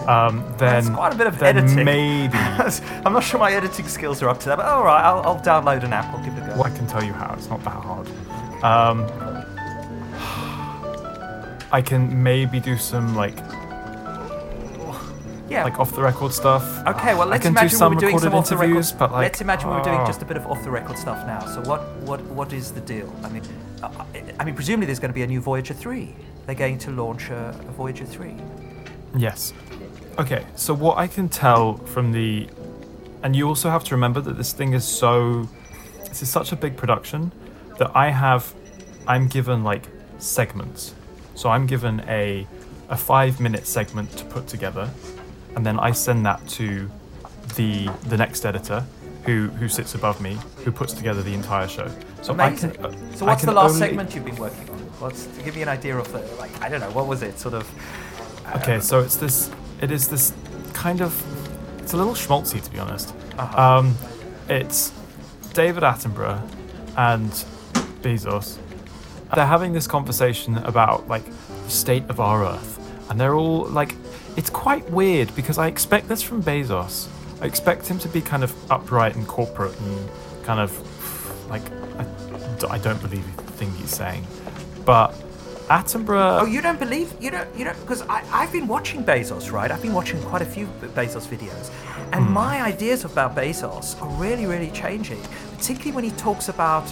Um, 0.08 0.40
then 0.58 0.84
That's 0.84 0.88
quite 0.90 1.12
a 1.14 1.16
bit 1.16 1.26
of 1.26 1.42
editing. 1.42 1.84
maybe. 1.84 2.36
I'm 2.38 3.12
not 3.12 3.22
sure 3.22 3.38
my 3.40 3.52
editing 3.52 3.86
skills 3.88 4.22
are 4.22 4.28
up 4.28 4.40
to 4.40 4.46
that, 4.46 4.56
but 4.56 4.66
all 4.66 4.84
right, 4.84 5.02
I'll, 5.02 5.20
I'll 5.22 5.40
download 5.40 5.82
an 5.84 5.92
app. 5.92 6.06
I'll 6.14 6.24
give 6.24 6.36
it 6.36 6.42
a 6.42 6.46
go. 6.46 6.52
Well, 6.54 6.64
I 6.64 6.70
can 6.70 6.86
tell 6.86 7.02
you 7.04 7.12
how. 7.12 7.34
It's 7.34 7.48
not 7.48 7.62
that 7.64 7.70
hard. 7.70 8.06
Um, 8.62 9.04
I 11.72 11.82
can 11.82 12.22
maybe 12.22 12.60
do 12.60 12.76
some 12.76 13.14
like 13.14 13.36
Yeah. 15.48 15.64
like 15.64 15.78
off 15.78 15.94
the 15.94 16.02
record 16.02 16.32
stuff. 16.32 16.64
Okay, 16.86 17.14
well, 17.14 17.26
let's 17.26 17.42
can 17.42 17.52
imagine 17.52 17.68
do 17.68 17.76
some 17.76 17.90
we 17.90 17.96
were 17.96 18.00
doing 18.00 18.14
recorded 18.14 18.30
some 18.30 18.38
off 18.38 18.48
the 18.48 18.56
record. 18.56 18.70
interviews, 18.70 18.92
but 18.92 19.12
like 19.12 19.22
let's 19.22 19.40
imagine 19.40 19.68
we 19.68 19.76
were 19.76 19.82
doing 19.82 19.98
ah. 19.98 20.06
just 20.06 20.22
a 20.22 20.24
bit 20.24 20.36
of 20.36 20.46
off 20.46 20.62
the 20.64 20.70
record 20.70 20.96
stuff 20.96 21.26
now. 21.26 21.44
So 21.46 21.60
what 21.68 21.82
what 21.98 22.20
what 22.22 22.52
is 22.52 22.72
the 22.72 22.80
deal? 22.80 23.14
I 23.22 23.28
mean, 23.28 23.42
uh, 23.82 24.04
I 24.40 24.44
mean, 24.44 24.54
presumably 24.54 24.86
there's 24.86 24.98
going 24.98 25.10
to 25.10 25.14
be 25.14 25.22
a 25.22 25.26
new 25.26 25.40
Voyager 25.40 25.74
three. 25.74 26.14
They're 26.46 26.54
going 26.54 26.78
to 26.78 26.90
launch 26.90 27.30
a, 27.30 27.48
a 27.48 27.72
Voyager 27.72 28.06
three. 28.06 28.34
Yes. 29.16 29.52
Okay, 30.18 30.44
so 30.56 30.72
what 30.74 30.98
I 30.98 31.06
can 31.06 31.28
tell 31.28 31.76
from 31.76 32.12
the. 32.12 32.48
And 33.22 33.34
you 33.34 33.48
also 33.48 33.70
have 33.70 33.84
to 33.84 33.94
remember 33.94 34.20
that 34.20 34.36
this 34.36 34.52
thing 34.52 34.72
is 34.72 34.84
so. 34.84 35.48
This 36.08 36.22
is 36.22 36.28
such 36.28 36.52
a 36.52 36.56
big 36.56 36.76
production 36.76 37.32
that 37.78 37.90
I 37.94 38.10
have. 38.10 38.54
I'm 39.06 39.28
given 39.28 39.64
like 39.64 39.88
segments. 40.18 40.94
So 41.34 41.48
I'm 41.48 41.66
given 41.66 42.00
a, 42.06 42.46
a 42.88 42.96
five 42.96 43.40
minute 43.40 43.66
segment 43.66 44.10
to 44.12 44.24
put 44.26 44.46
together, 44.46 44.88
and 45.56 45.64
then 45.64 45.78
I 45.78 45.92
send 45.92 46.24
that 46.26 46.46
to 46.50 46.90
the 47.56 47.88
the 48.06 48.16
next 48.16 48.44
editor, 48.44 48.84
who 49.24 49.48
who 49.48 49.68
sits 49.68 49.94
above 49.94 50.20
me, 50.20 50.36
who 50.64 50.72
puts 50.72 50.92
together 50.92 51.22
the 51.22 51.34
entire 51.34 51.68
show. 51.68 51.90
So 52.22 52.32
Amazing. 52.32 52.70
I 52.70 52.74
can. 52.74 52.84
uh, 52.86 53.16
so 53.16 53.26
what's 53.26 53.44
the 53.44 53.52
last 53.52 53.74
only- 53.74 53.86
segment 53.88 54.14
you've 54.14 54.24
been 54.24 54.36
working 54.36 54.68
on? 54.70 54.78
What's 55.00 55.26
to 55.26 55.42
give 55.42 55.54
me 55.56 55.62
an 55.62 55.68
idea 55.68 55.96
of 55.96 56.10
the 56.12 56.20
like? 56.36 56.52
I 56.62 56.68
don't 56.68 56.80
know. 56.80 56.90
What 56.92 57.06
was 57.06 57.22
it? 57.22 57.38
Sort 57.38 57.54
of. 57.54 57.68
Okay, 58.56 58.80
so 58.80 59.00
it's 59.00 59.16
this. 59.16 59.50
It 59.80 59.90
is 59.90 60.08
this 60.08 60.32
kind 60.72 61.00
of. 61.02 61.12
It's 61.82 61.92
a 61.92 61.96
little 61.96 62.14
schmaltzy, 62.14 62.62
to 62.62 62.70
be 62.70 62.78
honest. 62.78 63.14
Uh-huh. 63.38 63.78
Um, 63.78 63.94
it's 64.48 64.92
David 65.52 65.82
Attenborough 65.82 66.40
and 66.96 67.30
Bezos. 68.02 68.58
They're 69.34 69.44
having 69.46 69.72
this 69.72 69.86
conversation 69.86 70.56
about 70.58 71.08
like 71.08 71.24
the 71.64 71.70
state 71.70 72.04
of 72.08 72.20
our 72.20 72.44
Earth, 72.44 72.78
and 73.10 73.20
they're 73.20 73.34
all 73.34 73.66
like, 73.66 73.96
it's 74.36 74.50
quite 74.50 74.88
weird 74.90 75.34
because 75.36 75.58
I 75.58 75.68
expect 75.68 76.08
this 76.08 76.22
from 76.22 76.42
Bezos. 76.42 77.08
I 77.40 77.46
expect 77.46 77.86
him 77.86 77.98
to 78.00 78.08
be 78.08 78.20
kind 78.20 78.42
of 78.42 78.54
upright 78.70 79.16
and 79.16 79.26
corporate 79.26 79.78
and 79.80 80.08
kind 80.44 80.60
of 80.60 80.70
like 81.50 81.62
I, 81.98 82.06
I 82.74 82.78
don't 82.78 83.00
believe 83.00 83.24
the 83.36 83.42
thing 83.42 83.70
he's 83.72 83.94
saying, 83.94 84.26
but 84.84 85.14
Attenborough. 85.68 86.42
Oh, 86.42 86.46
you 86.46 86.60
don't 86.60 86.78
believe 86.78 87.14
you 87.20 87.30
don't 87.30 87.48
you 87.56 87.64
don't 87.64 87.78
because 87.80 88.02
I 88.02 88.22
I've 88.30 88.52
been 88.52 88.66
watching 88.66 89.02
Bezos, 89.02 89.50
right? 89.50 89.70
I've 89.70 89.80
been 89.80 89.94
watching 89.94 90.20
quite 90.22 90.42
a 90.42 90.46
few 90.46 90.66
Bezos 90.94 91.26
videos, 91.26 91.70
and 92.12 92.26
hmm. 92.26 92.32
my 92.32 92.62
ideas 92.62 93.04
about 93.04 93.34
Bezos 93.34 94.00
are 94.02 94.08
really 94.20 94.46
really 94.46 94.70
changing. 94.70 95.20
Particularly 95.56 95.92
when 95.92 96.04
he 96.04 96.10
talks 96.12 96.48
about 96.48 96.84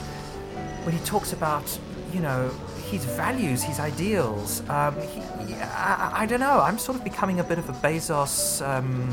when 0.85 0.97
he 0.97 1.05
talks 1.05 1.33
about 1.35 1.79
you 2.15 2.21
know 2.21 2.51
his 2.93 3.05
values, 3.07 3.63
his 3.63 3.81
ideals. 3.81 4.61
Um, 4.69 4.95
he, 5.01 5.21
I, 5.55 6.23
I- 6.23 6.27
don't 6.27 6.41
know. 6.41 6.61
I'm 6.61 6.79
sort 6.79 6.99
of 6.99 7.05
becoming 7.05 7.41
a 7.41 7.45
bit 7.45 7.59
of 7.59 7.69
a 7.69 7.73
Bezos 7.73 8.61
um, 8.67 9.09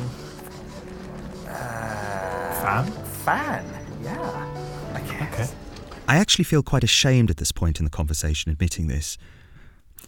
uh, 1.48 2.62
Fan? 2.62 2.86
Fan, 3.26 3.66
yeah. 4.04 4.94
I 4.94 5.02
guess. 5.02 5.56
I 6.08 6.18
actually 6.18 6.44
feel 6.44 6.62
quite 6.62 6.84
ashamed 6.84 7.30
at 7.30 7.38
this 7.38 7.52
point 7.52 7.80
in 7.80 7.86
the 7.86 7.90
conversation 7.92 8.52
admitting 8.52 8.88
this. 8.88 9.18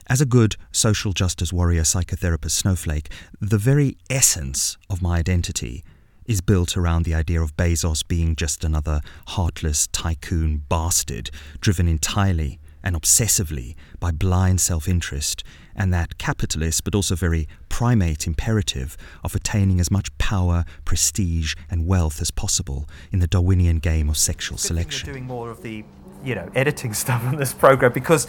As 0.07 0.19
a 0.19 0.25
good 0.25 0.55
social 0.71 1.13
justice 1.13 1.53
warrior 1.53 1.83
psychotherapist 1.83 2.51
snowflake, 2.51 3.09
the 3.39 3.57
very 3.57 3.97
essence 4.09 4.77
of 4.89 5.01
my 5.01 5.17
identity 5.19 5.83
is 6.25 6.41
built 6.41 6.75
around 6.75 7.03
the 7.05 7.13
idea 7.13 7.41
of 7.41 7.55
Bezos 7.55 8.05
being 8.07 8.35
just 8.35 8.63
another 8.63 9.01
heartless 9.29 9.87
tycoon 9.87 10.63
bastard 10.69 11.29
driven 11.61 11.87
entirely 11.87 12.59
and 12.83 12.95
obsessively 12.95 13.75
by 13.99 14.11
blind 14.11 14.61
self 14.61 14.87
interest 14.87 15.43
and 15.75 15.93
that 15.93 16.17
capitalist 16.17 16.83
but 16.83 16.95
also 16.95 17.15
very 17.15 17.47
primate 17.69 18.27
imperative 18.27 18.97
of 19.23 19.35
attaining 19.35 19.79
as 19.79 19.89
much 19.89 20.15
power, 20.17 20.65
prestige, 20.85 21.55
and 21.69 21.87
wealth 21.87 22.21
as 22.21 22.31
possible 22.31 22.87
in 23.11 23.19
the 23.19 23.27
Darwinian 23.27 23.79
game 23.79 24.09
of 24.09 24.17
sexual 24.17 24.57
Good 24.57 24.61
thing 24.61 24.67
selection. 24.67 25.07
We're 25.07 25.13
doing 25.13 25.25
more 25.25 25.49
of 25.49 25.61
the, 25.61 25.83
you 26.23 26.35
know, 26.35 26.49
editing 26.55 26.93
stuff 27.03 27.23
in 27.31 27.37
this 27.37 27.53
program 27.53 27.93
because, 27.93 28.27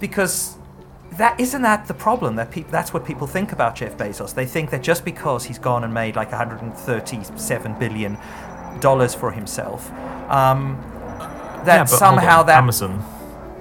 because 0.00 0.56
that 1.12 1.38
isn't 1.40 1.62
that 1.62 1.86
the 1.86 1.94
problem. 1.94 2.36
That 2.36 2.50
peop 2.50 2.70
that's 2.70 2.92
what 2.92 3.04
people 3.04 3.26
think 3.26 3.52
about 3.52 3.74
Jeff 3.74 3.96
Bezos. 3.96 4.34
They 4.34 4.46
think 4.46 4.70
that 4.70 4.82
just 4.82 5.04
because 5.04 5.44
he's 5.44 5.58
gone 5.58 5.84
and 5.84 5.92
made 5.92 6.16
like 6.16 6.30
137 6.30 7.78
billion 7.78 8.18
dollars 8.80 9.14
for 9.14 9.32
himself, 9.32 9.90
um, 10.30 10.76
that 11.64 11.66
yeah, 11.66 11.84
somehow 11.84 12.42
that 12.44 12.58
Amazon, 12.58 13.02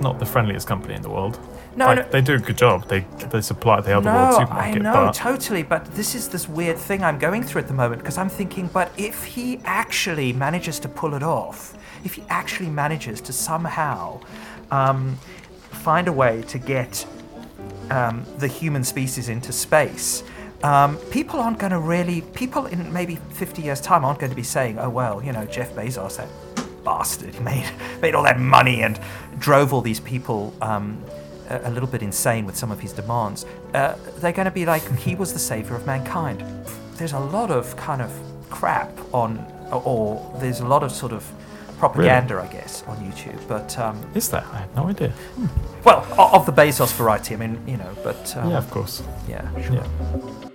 not 0.01 0.19
the 0.19 0.25
friendliest 0.25 0.67
company 0.67 0.93
in 0.93 1.01
the 1.01 1.09
world. 1.09 1.39
No, 1.75 1.85
Like, 1.87 1.97
no. 1.97 2.11
they 2.11 2.21
do 2.21 2.33
a 2.33 2.39
good 2.39 2.57
job. 2.57 2.87
They 2.87 3.01
they 3.31 3.41
supply 3.41 3.81
the 3.81 3.91
world 3.91 4.05
no, 4.05 4.31
supermarket. 4.31 4.75
I 4.77 4.79
know 4.79 4.93
but 4.93 5.13
totally, 5.13 5.63
but 5.63 5.85
this 5.93 6.15
is 6.15 6.29
this 6.29 6.49
weird 6.49 6.77
thing 6.77 7.03
I'm 7.03 7.19
going 7.19 7.43
through 7.43 7.61
at 7.61 7.67
the 7.67 7.73
moment 7.73 8.01
because 8.01 8.17
I'm 8.17 8.29
thinking, 8.29 8.67
but 8.67 8.91
if 8.97 9.23
he 9.23 9.59
actually 9.63 10.33
manages 10.33 10.79
to 10.79 10.89
pull 10.89 11.13
it 11.13 11.23
off, 11.23 11.77
if 12.03 12.15
he 12.15 12.23
actually 12.29 12.69
manages 12.69 13.21
to 13.21 13.33
somehow 13.33 14.19
um, 14.71 15.17
find 15.69 16.07
a 16.07 16.11
way 16.11 16.41
to 16.43 16.57
get 16.57 17.05
um, 17.91 18.25
the 18.37 18.47
human 18.47 18.83
species 18.83 19.29
into 19.29 19.51
space, 19.51 20.23
um, 20.63 20.97
people 21.11 21.39
aren't 21.39 21.59
going 21.59 21.71
to 21.71 21.79
really, 21.79 22.21
people 22.21 22.65
in 22.65 22.91
maybe 22.91 23.15
50 23.15 23.61
years' 23.61 23.81
time 23.81 24.03
aren't 24.03 24.19
going 24.19 24.31
to 24.31 24.35
be 24.35 24.43
saying, 24.43 24.79
oh, 24.79 24.89
well, 24.89 25.23
you 25.23 25.31
know, 25.31 25.45
Jeff 25.45 25.73
Bezos, 25.73 26.17
that 26.17 26.27
bastard, 26.87 27.35
he 27.35 27.41
made, 27.41 27.69
made 28.01 28.15
all 28.15 28.23
that 28.23 28.39
money 28.39 28.81
and 28.81 28.97
drove 29.39 29.73
all 29.73 29.81
these 29.81 29.99
people 29.99 30.53
um, 30.61 31.03
a, 31.49 31.69
a 31.69 31.71
little 31.71 31.89
bit 31.95 32.01
insane 32.01 32.45
with 32.45 32.55
some 32.55 32.71
of 32.71 32.79
his 32.79 32.93
demands. 32.93 33.45
Uh, 33.73 33.95
they're 34.19 34.31
going 34.31 34.45
to 34.45 34.57
be 34.61 34.65
like, 34.65 34.83
he 34.97 35.13
was 35.13 35.33
the 35.33 35.39
savior 35.39 35.75
of 35.75 35.85
mankind. 35.85 36.39
There's 36.95 37.11
a 37.11 37.19
lot 37.19 37.51
of 37.51 37.75
kind 37.75 38.01
of 38.01 38.11
crap 38.49 38.89
on, 39.13 39.45
or 39.71 40.33
there's 40.39 40.61
a 40.61 40.65
lot 40.65 40.81
of 40.81 40.91
sort 40.93 41.11
of 41.11 41.29
propaganda, 41.77 42.39
I 42.41 42.47
guess, 42.47 42.83
on 42.83 42.95
YouTube. 42.97 43.39
But 43.49 43.77
um, 43.77 43.97
is 44.15 44.29
there? 44.29 44.45
I 44.53 44.59
had 44.59 44.75
no 44.75 44.87
idea. 44.87 45.11
well, 45.83 46.07
of 46.17 46.45
the 46.45 46.53
Bezos 46.53 46.93
variety. 46.93 47.35
I 47.35 47.37
mean, 47.37 47.59
you 47.67 47.77
know, 47.77 47.93
but 48.01 48.35
um, 48.37 48.49
Yeah, 48.49 48.57
of 48.59 48.71
course. 48.71 49.03
Yeah, 49.27 49.43
sure. 49.61 49.75
Yeah. 49.75 50.46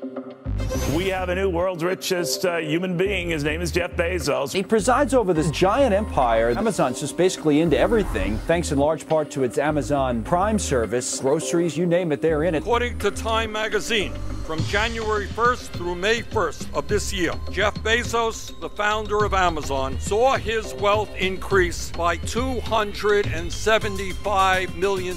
We 0.94 1.08
have 1.08 1.28
a 1.28 1.34
new 1.34 1.48
world's 1.48 1.82
richest 1.82 2.44
uh, 2.44 2.58
human 2.58 2.96
being. 2.96 3.30
His 3.30 3.44
name 3.44 3.60
is 3.60 3.72
Jeff 3.72 3.92
Bezos. 3.92 4.52
He 4.52 4.62
presides 4.62 5.14
over 5.14 5.32
this 5.32 5.50
giant 5.50 5.94
empire. 5.94 6.50
Amazon's 6.50 7.00
just 7.00 7.16
basically 7.16 7.60
into 7.60 7.78
everything, 7.78 8.38
thanks 8.38 8.72
in 8.72 8.78
large 8.78 9.08
part 9.08 9.30
to 9.32 9.42
its 9.42 9.58
Amazon 9.58 10.22
Prime 10.22 10.58
service. 10.58 11.20
Groceries, 11.20 11.76
you 11.76 11.86
name 11.86 12.12
it, 12.12 12.20
they're 12.20 12.44
in 12.44 12.54
it. 12.54 12.58
According 12.58 12.98
to 12.98 13.10
Time 13.10 13.52
magazine, 13.52 14.12
from 14.44 14.62
January 14.64 15.26
1st 15.28 15.68
through 15.68 15.94
May 15.94 16.20
1st 16.20 16.74
of 16.74 16.88
this 16.88 17.12
year, 17.12 17.32
Jeff 17.50 17.74
Bezos, 17.82 18.58
the 18.60 18.68
founder 18.68 19.24
of 19.24 19.32
Amazon, 19.34 19.98
saw 20.00 20.36
his 20.36 20.74
wealth 20.74 21.08
increase 21.16 21.92
by 21.92 22.16
$275 22.18 24.74
million 24.74 25.16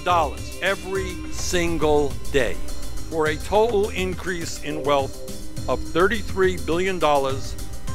every 0.61 1.15
single 1.31 2.09
day, 2.31 2.55
for 3.09 3.27
a 3.27 3.35
total 3.35 3.89
increase 3.89 4.63
in 4.63 4.83
wealth 4.83 5.15
of 5.69 5.79
$33 5.79 6.65
billion 6.65 6.97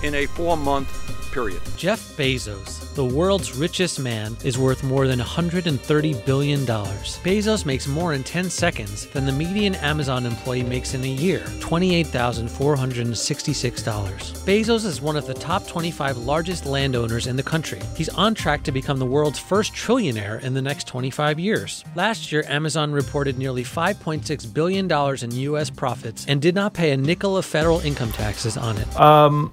in 0.02 0.14
a 0.14 0.26
four 0.26 0.56
month 0.56 1.09
period. 1.30 1.60
Jeff 1.76 2.16
Bezos, 2.16 2.94
the 2.94 3.04
world's 3.04 3.56
richest 3.56 4.00
man, 4.00 4.36
is 4.44 4.58
worth 4.58 4.82
more 4.82 5.06
than 5.06 5.18
$130 5.18 6.26
billion. 6.26 6.60
Bezos 6.60 7.64
makes 7.64 7.86
more 7.86 8.12
in 8.14 8.22
10 8.22 8.50
seconds 8.50 9.06
than 9.06 9.24
the 9.26 9.32
median 9.32 9.74
Amazon 9.76 10.26
employee 10.26 10.62
makes 10.62 10.94
in 10.94 11.02
a 11.04 11.06
year 11.06 11.40
$28,466. 11.60 14.44
Bezos 14.44 14.84
is 14.84 15.00
one 15.00 15.16
of 15.16 15.26
the 15.26 15.34
top 15.34 15.66
25 15.66 16.18
largest 16.18 16.66
landowners 16.66 17.26
in 17.26 17.36
the 17.36 17.42
country. 17.42 17.80
He's 17.96 18.08
on 18.10 18.34
track 18.34 18.62
to 18.64 18.72
become 18.72 18.98
the 18.98 19.06
world's 19.06 19.38
first 19.38 19.72
trillionaire 19.72 20.42
in 20.42 20.52
the 20.54 20.62
next 20.62 20.86
25 20.86 21.38
years. 21.38 21.84
Last 21.94 22.32
year, 22.32 22.44
Amazon 22.48 22.92
reported 22.92 23.38
nearly 23.38 23.64
$5.6 23.64 24.54
billion 24.54 24.90
in 25.22 25.30
U.S. 25.42 25.70
profits 25.70 26.26
and 26.26 26.42
did 26.42 26.54
not 26.54 26.74
pay 26.74 26.92
a 26.92 26.96
nickel 26.96 27.36
of 27.36 27.44
federal 27.44 27.80
income 27.80 28.12
taxes 28.12 28.56
on 28.56 28.76
it. 28.76 29.00
Um, 29.00 29.52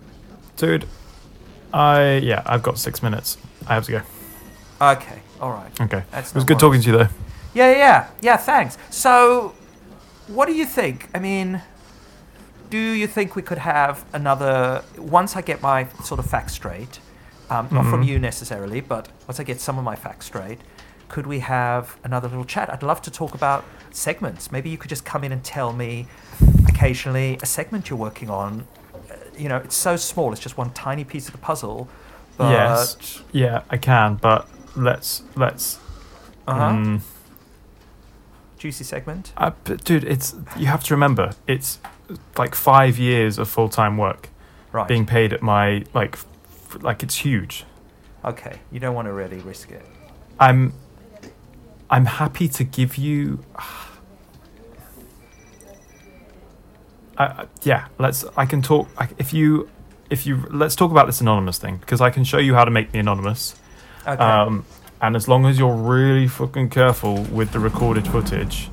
dude, 0.56 0.86
I 1.78 2.18
yeah, 2.18 2.42
I've 2.46 2.64
got 2.64 2.80
six 2.80 3.04
minutes. 3.04 3.38
I 3.68 3.76
have 3.76 3.86
to 3.86 3.92
go. 3.92 4.02
Okay, 4.82 5.20
all 5.40 5.52
right. 5.52 5.82
Okay, 5.82 6.04
That's 6.12 6.30
it 6.32 6.36
was 6.36 6.44
no 6.44 6.48
good 6.48 6.60
talking 6.60 6.82
to 6.82 6.88
you 6.92 6.98
though. 6.98 7.08
Yeah, 7.54 7.72
yeah, 7.72 7.78
yeah, 7.78 8.08
yeah. 8.22 8.38
Thanks. 8.38 8.78
So, 8.90 9.54
what 10.28 10.48
do 10.48 10.54
you 10.54 10.66
think? 10.66 11.08
I 11.14 11.20
mean, 11.20 11.62
do 12.70 12.78
you 12.80 13.08
think 13.08 13.36
we 13.36 13.42
could 13.44 13.60
have 13.60 14.06
another? 14.14 14.84
Once 14.98 15.36
I 15.36 15.42
get 15.42 15.62
my 15.62 15.88
sort 16.04 16.20
of 16.20 16.26
facts 16.26 16.54
straight, 16.54 17.00
um, 17.50 17.68
not 17.72 17.86
from 17.86 18.04
Mhm. 18.04 18.08
you 18.08 18.20
necessarily, 18.20 18.82
but 18.82 19.10
once 19.28 19.40
I 19.40 19.44
get 19.44 19.62
some 19.62 19.78
of 19.78 19.84
my 19.84 19.96
facts 19.96 20.26
straight, 20.26 20.60
could 21.10 21.28
we 21.28 21.40
have 21.40 21.96
another 22.04 22.28
little 22.28 22.46
chat? 22.46 22.72
I'd 22.74 22.84
love 22.84 23.02
to 23.04 23.12
talk 23.12 23.34
about 23.36 23.64
segments. 23.92 24.52
Maybe 24.52 24.70
you 24.70 24.78
could 24.78 24.90
just 24.90 25.06
come 25.06 25.24
in 25.24 25.32
and 25.32 25.44
tell 25.44 25.74
me 25.74 26.08
occasionally 26.68 27.38
a 27.42 27.46
segment 27.46 27.90
you're 27.90 28.00
working 28.00 28.30
on. 28.30 28.68
Uh, 29.38 29.42
You 29.42 29.50
know, 29.50 29.58
it's 29.58 29.76
so 29.76 29.96
small; 29.96 30.32
it's 30.34 30.42
just 30.42 30.58
one 30.58 30.72
tiny 30.72 31.04
piece 31.04 31.28
of 31.28 31.32
the 31.34 31.38
puzzle. 31.40 31.88
But 32.38 32.52
yes, 32.52 33.22
yeah, 33.32 33.62
I 33.70 33.78
can, 33.78 34.16
but 34.16 34.48
let's 34.76 35.24
let's. 35.36 35.80
Uh-huh. 36.48 36.70
mm, 36.72 37.02
juicy 38.58 38.84
segment. 38.84 39.34
Uh, 39.38 39.52
but 39.64 39.84
dude, 39.84 40.04
it's 40.04 40.36
you 40.58 40.68
have 40.68 40.84
to 40.86 40.94
remember 40.94 41.34
it's 41.46 41.80
like 42.38 42.56
five 42.56 42.98
years 42.98 43.38
of 43.38 43.50
full 43.50 43.70
time 43.70 43.98
work, 43.98 44.30
Right. 44.72 44.88
Being 44.88 45.06
paid 45.06 45.34
at 45.34 45.42
my 45.42 45.84
like, 45.94 46.14
f- 46.16 46.78
like 46.82 47.02
it's 47.04 47.16
huge. 47.16 47.66
Okay, 48.24 48.60
you 48.72 48.80
don't 48.80 48.96
want 48.96 49.08
to 49.08 49.14
really 49.14 49.38
risk 49.40 49.72
it. 49.72 49.86
I'm, 50.40 50.74
I'm 51.90 52.06
happy 52.06 52.48
to 52.50 52.64
give 52.64 52.98
you. 52.98 53.44
I, 53.56 53.87
I- 57.18 57.46
yeah, 57.64 57.88
let's. 57.98 58.24
I 58.36 58.46
can 58.46 58.62
talk. 58.62 58.88
I, 58.98 59.10
if 59.18 59.34
you, 59.34 59.70
if 60.10 60.26
you, 60.26 60.46
let's 60.52 60.76
talk 60.76 60.92
about 60.92 61.06
this 61.08 61.22
anonymous 61.22 61.58
thing 61.58 61.78
because 61.78 62.02
I 62.02 62.10
can 62.10 62.24
show 62.24 62.38
you 62.38 62.54
how 62.54 62.66
to 62.66 62.72
make 62.72 62.94
me 62.94 63.00
anonymous. 63.00 63.56
Okay. 64.08 64.24
Um, 64.24 64.66
and 65.02 65.16
as 65.16 65.28
long 65.28 65.46
as 65.46 65.60
you're 65.60 65.76
really 65.76 66.28
fucking 66.28 66.70
careful 66.70 67.24
with 67.24 67.52
the 67.52 67.60
recorded 67.60 68.08
footage, 68.08 68.70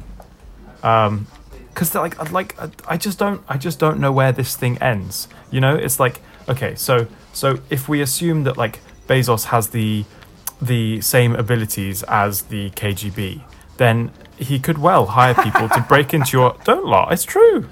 um, 0.83 1.27
because 1.69 1.95
like, 1.95 2.19
I'd 2.21 2.31
like, 2.31 2.59
I, 2.61 2.71
I 2.87 2.97
just 2.97 3.19
don't, 3.19 3.43
I 3.49 3.57
just 3.59 3.79
don't 3.79 3.99
know 3.99 4.13
where 4.13 4.33
this 4.33 4.55
thing 4.57 4.79
ends. 4.79 5.29
You 5.51 5.61
know, 5.61 5.75
it's 5.75 5.99
like, 5.99 6.21
okay, 6.49 6.77
so, 6.77 7.09
so 7.33 7.59
if 7.69 7.89
we 7.89 8.01
assume 8.01 8.45
that 8.45 8.57
like 8.57 8.81
Bezos 9.09 9.47
has 9.47 9.71
the, 9.71 10.05
the 10.63 11.01
same 11.01 11.35
abilities 11.35 12.05
as 12.05 12.43
the 12.43 12.71
KGB, 12.71 13.43
then 13.77 14.13
he 14.39 14.59
could 14.59 14.79
well 14.79 15.07
hire 15.07 15.35
people 15.35 15.69
to 15.69 15.81
break 15.89 16.15
into 16.15 16.37
your. 16.39 16.57
Don't 16.65 16.87
lie, 16.87 17.09
it's 17.11 17.25
true. 17.25 17.69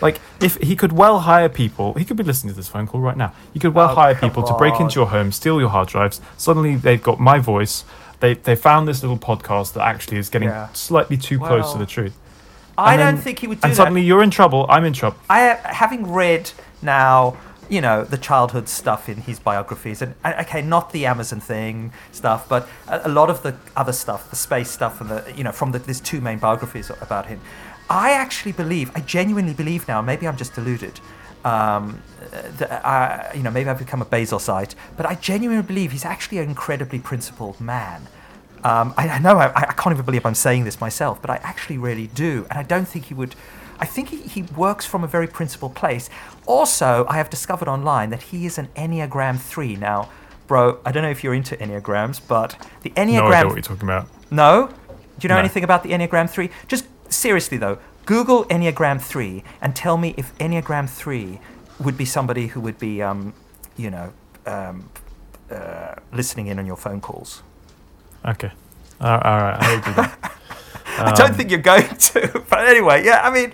Like, 0.00 0.20
if 0.40 0.56
he 0.58 0.76
could 0.76 0.92
well 0.92 1.20
hire 1.20 1.48
people, 1.48 1.94
he 1.94 2.04
could 2.04 2.16
be 2.16 2.22
listening 2.24 2.52
to 2.52 2.56
this 2.56 2.68
phone 2.68 2.86
call 2.86 3.00
right 3.00 3.16
now. 3.16 3.32
He 3.54 3.58
could 3.58 3.74
well 3.74 3.90
Oh, 3.90 3.94
hire 3.94 4.14
people 4.14 4.42
to 4.42 4.54
break 4.54 4.78
into 4.80 4.96
your 5.00 5.06
home, 5.08 5.32
steal 5.32 5.58
your 5.60 5.70
hard 5.70 5.88
drives. 5.88 6.20
Suddenly, 6.36 6.76
they've 6.76 7.02
got 7.02 7.18
my 7.20 7.38
voice. 7.38 7.84
They 8.20 8.34
they 8.34 8.56
found 8.56 8.86
this 8.88 9.02
little 9.02 9.18
podcast 9.18 9.72
that 9.74 9.82
actually 9.86 10.18
is 10.18 10.28
getting 10.28 10.48
Yeah. 10.48 10.68
slightly 10.72 11.16
too 11.16 11.38
close 11.38 11.72
to 11.72 11.78
the 11.78 11.86
truth. 11.86 12.16
I 12.78 12.92
And 12.94 13.00
don't 13.16 13.22
think 13.22 13.38
he 13.38 13.46
would 13.46 13.60
do 13.60 13.64
And 13.66 13.72
that. 13.72 13.76
suddenly, 13.76 14.02
you're 14.02 14.22
in 14.22 14.30
trouble. 14.30 14.66
I'm 14.68 14.84
in 14.84 14.92
trouble. 14.92 15.16
I 15.30 15.58
having 15.64 16.12
read 16.12 16.50
now, 16.82 17.36
you 17.70 17.80
know, 17.80 18.04
the 18.04 18.18
childhood 18.18 18.68
stuff 18.68 19.08
in 19.08 19.16
his 19.22 19.38
biographies, 19.38 20.02
and 20.02 20.14
and, 20.24 20.34
okay, 20.46 20.60
not 20.62 20.92
the 20.92 21.06
Amazon 21.06 21.40
thing 21.40 21.92
stuff, 22.12 22.46
but 22.48 22.68
a, 22.86 23.00
a 23.04 23.08
lot 23.08 23.28
of 23.30 23.42
the 23.42 23.54
other 23.76 23.92
stuff, 23.92 24.28
the 24.30 24.36
space 24.36 24.70
stuff, 24.70 25.00
and 25.00 25.08
the 25.10 25.24
you 25.34 25.42
know, 25.42 25.52
from 25.52 25.72
the 25.72 25.78
there's 25.78 26.00
two 26.00 26.20
main 26.20 26.38
biographies 26.38 26.90
about 27.00 27.26
him. 27.26 27.40
I 27.88 28.12
actually 28.12 28.52
believe, 28.52 28.90
I 28.94 29.00
genuinely 29.00 29.54
believe 29.54 29.86
now. 29.88 30.00
Maybe 30.02 30.26
I'm 30.26 30.36
just 30.36 30.54
deluded. 30.54 31.00
Um, 31.44 32.02
that 32.58 32.84
I, 32.84 33.30
you 33.36 33.42
know, 33.44 33.50
maybe 33.52 33.70
I've 33.70 33.78
become 33.78 34.02
a 34.02 34.04
Bezosite, 34.06 34.74
but 34.96 35.06
I 35.06 35.14
genuinely 35.14 35.62
believe 35.62 35.92
he's 35.92 36.04
actually 36.04 36.38
an 36.38 36.48
incredibly 36.48 36.98
principled 36.98 37.60
man. 37.60 38.02
Um, 38.64 38.92
I, 38.96 39.08
I 39.10 39.18
know 39.20 39.38
I, 39.38 39.46
I 39.54 39.72
can't 39.74 39.94
even 39.94 40.04
believe 40.04 40.26
I'm 40.26 40.34
saying 40.34 40.64
this 40.64 40.80
myself, 40.80 41.20
but 41.20 41.30
I 41.30 41.36
actually 41.44 41.78
really 41.78 42.08
do, 42.08 42.46
and 42.50 42.58
I 42.58 42.64
don't 42.64 42.88
think 42.88 43.04
he 43.06 43.14
would. 43.14 43.36
I 43.78 43.84
think 43.86 44.08
he, 44.08 44.22
he 44.22 44.42
works 44.56 44.86
from 44.86 45.04
a 45.04 45.06
very 45.06 45.28
principled 45.28 45.76
place. 45.76 46.10
Also, 46.46 47.06
I 47.08 47.18
have 47.18 47.30
discovered 47.30 47.68
online 47.68 48.10
that 48.10 48.22
he 48.22 48.44
is 48.46 48.58
an 48.58 48.68
Enneagram 48.74 49.38
three. 49.38 49.76
Now, 49.76 50.08
bro, 50.48 50.80
I 50.84 50.90
don't 50.90 51.02
know 51.04 51.10
if 51.10 51.22
you're 51.22 51.34
into 51.34 51.56
Enneagrams, 51.58 52.20
but 52.26 52.56
the 52.82 52.90
Enneagram. 52.90 53.18
No 53.18 53.26
idea 53.32 53.46
what 53.46 53.54
you're 53.54 53.62
talking 53.62 53.84
about. 53.84 54.08
No? 54.32 54.66
Do 54.68 54.74
you 55.22 55.28
know 55.28 55.34
No. 55.36 55.40
anything 55.40 55.62
about 55.62 55.82
the 55.84 55.90
Enneagram 55.90 56.28
3? 56.28 56.50
Just 56.68 56.86
seriously 57.10 57.58
though, 57.58 57.78
Google 58.04 58.44
Enneagram 58.46 59.00
3 59.00 59.42
and 59.60 59.74
tell 59.74 59.96
me 59.96 60.14
if 60.16 60.36
Enneagram 60.38 60.88
3 60.88 61.40
would 61.80 61.96
be 61.96 62.04
somebody 62.04 62.46
who 62.48 62.60
would 62.60 62.78
be, 62.78 63.02
um, 63.02 63.34
you 63.76 63.90
know, 63.90 64.12
um, 64.46 64.88
uh, 65.50 65.94
listening 66.12 66.46
in 66.46 66.58
on 66.58 66.66
your 66.66 66.76
phone 66.76 67.00
calls. 67.00 67.42
Okay. 68.24 68.50
all 69.00 69.18
right, 69.18 69.56
I 69.60 69.72
agree. 69.74 70.30
I 70.98 71.12
don't 71.14 71.30
Um, 71.30 71.36
think 71.36 71.50
you're 71.50 71.60
going 71.60 71.86
to. 71.88 72.42
But 72.48 72.66
anyway, 72.68 73.04
yeah, 73.04 73.20
I 73.22 73.30
mean, 73.30 73.52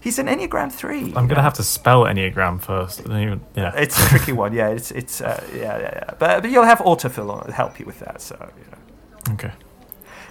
he's 0.00 0.18
an 0.18 0.26
Enneagram 0.26 0.70
3. 0.70 1.14
I'm 1.16 1.26
gonna 1.26 1.42
have 1.42 1.54
to 1.54 1.62
spell 1.62 2.02
Enneagram 2.04 2.60
first. 2.60 3.00
Even, 3.00 3.40
yeah. 3.56 3.72
It's 3.76 3.98
a 4.04 4.08
tricky 4.08 4.32
one, 4.32 4.52
yeah. 4.52 4.68
It's, 4.68 4.90
it's 4.90 5.20
uh, 5.20 5.42
yeah, 5.54 5.78
yeah, 5.78 5.80
yeah. 5.80 6.14
But, 6.18 6.42
but 6.42 6.50
you'll 6.50 6.64
have 6.64 6.78
autofill 6.78 7.30
on 7.30 7.50
help 7.52 7.78
you 7.80 7.86
with 7.86 8.00
that, 8.00 8.20
so, 8.20 8.36
you 8.58 8.64
know. 8.70 9.34
Okay. 9.34 9.52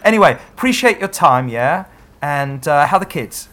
Anyway, 0.04 0.34
appreciate 0.54 1.00
your 1.00 1.08
time, 1.10 1.48
yeah? 1.48 1.86
And 2.26 2.68
uh, 2.68 2.88
how 2.88 2.98
are 2.98 3.00
the 3.00 3.06
kids? 3.06 3.50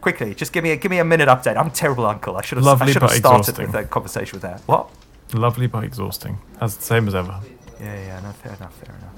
Quickly, 0.00 0.32
just 0.32 0.52
give 0.52 0.62
me 0.62 0.70
a 0.70 0.76
give 0.76 0.92
me 0.92 1.00
a 1.00 1.04
minute 1.04 1.28
update. 1.28 1.56
I'm 1.56 1.66
a 1.66 1.70
terrible 1.70 2.06
uncle. 2.06 2.36
I 2.36 2.42
should 2.42 2.58
have 2.58 2.66
I 2.66 2.86
should 2.86 3.02
have 3.02 3.10
but 3.10 3.16
started 3.16 3.48
exhausting. 3.48 3.66
with 3.66 3.74
a 3.74 3.84
conversation 3.88 4.36
with 4.36 4.42
that. 4.42 4.60
What? 4.66 4.88
Lovely 5.34 5.66
but 5.66 5.82
exhausting. 5.82 6.38
That's 6.60 6.76
the 6.76 6.84
same 6.84 7.08
as 7.08 7.16
ever. 7.16 7.40
Yeah, 7.80 7.94
yeah, 8.06 8.20
no, 8.20 8.30
fair 8.30 8.54
enough, 8.54 8.74
fair 8.76 8.94
enough. 8.94 9.14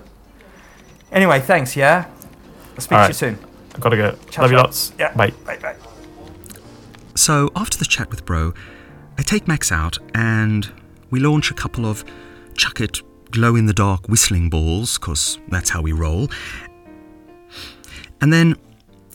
Anyway, 1.12 1.40
thanks, 1.40 1.76
yeah? 1.76 2.08
I'll 2.74 2.80
speak 2.80 2.98
All 2.98 3.04
to 3.04 3.10
you 3.10 3.14
soon. 3.14 3.38
I've 3.74 3.80
gotta 3.80 3.96
go. 3.98 4.16
Ciao, 4.30 4.42
Love 4.42 4.50
you 4.50 4.56
lots. 4.56 4.92
Yeah. 4.98 5.14
Bye. 5.14 5.32
Bye, 5.44 5.58
bye. 5.58 5.76
So, 7.14 7.50
after 7.54 7.76
the 7.76 7.84
chat 7.84 8.08
with 8.08 8.24
Bro, 8.24 8.54
I 9.18 9.22
take 9.22 9.46
Max 9.46 9.70
out 9.70 9.98
and 10.14 10.72
we 11.10 11.20
launch 11.20 11.50
a 11.50 11.54
couple 11.54 11.84
of 11.84 12.02
chuck 12.54 12.80
it 12.80 13.02
glow 13.30 13.56
in 13.56 13.66
the 13.66 13.74
dark 13.74 14.08
whistling 14.08 14.48
balls, 14.48 14.98
because 14.98 15.38
that's 15.48 15.68
how 15.68 15.82
we 15.82 15.92
roll. 15.92 16.30
And 18.22 18.32
then, 18.32 18.56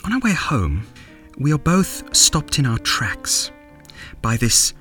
on 0.05 0.13
our 0.13 0.19
way 0.19 0.33
home, 0.33 0.85
we 1.39 1.51
are 1.51 1.57
both 1.57 2.15
stopped 2.15 2.59
in 2.59 2.65
our 2.65 2.77
tracks 2.79 3.51
by 4.21 4.37
this 4.37 4.73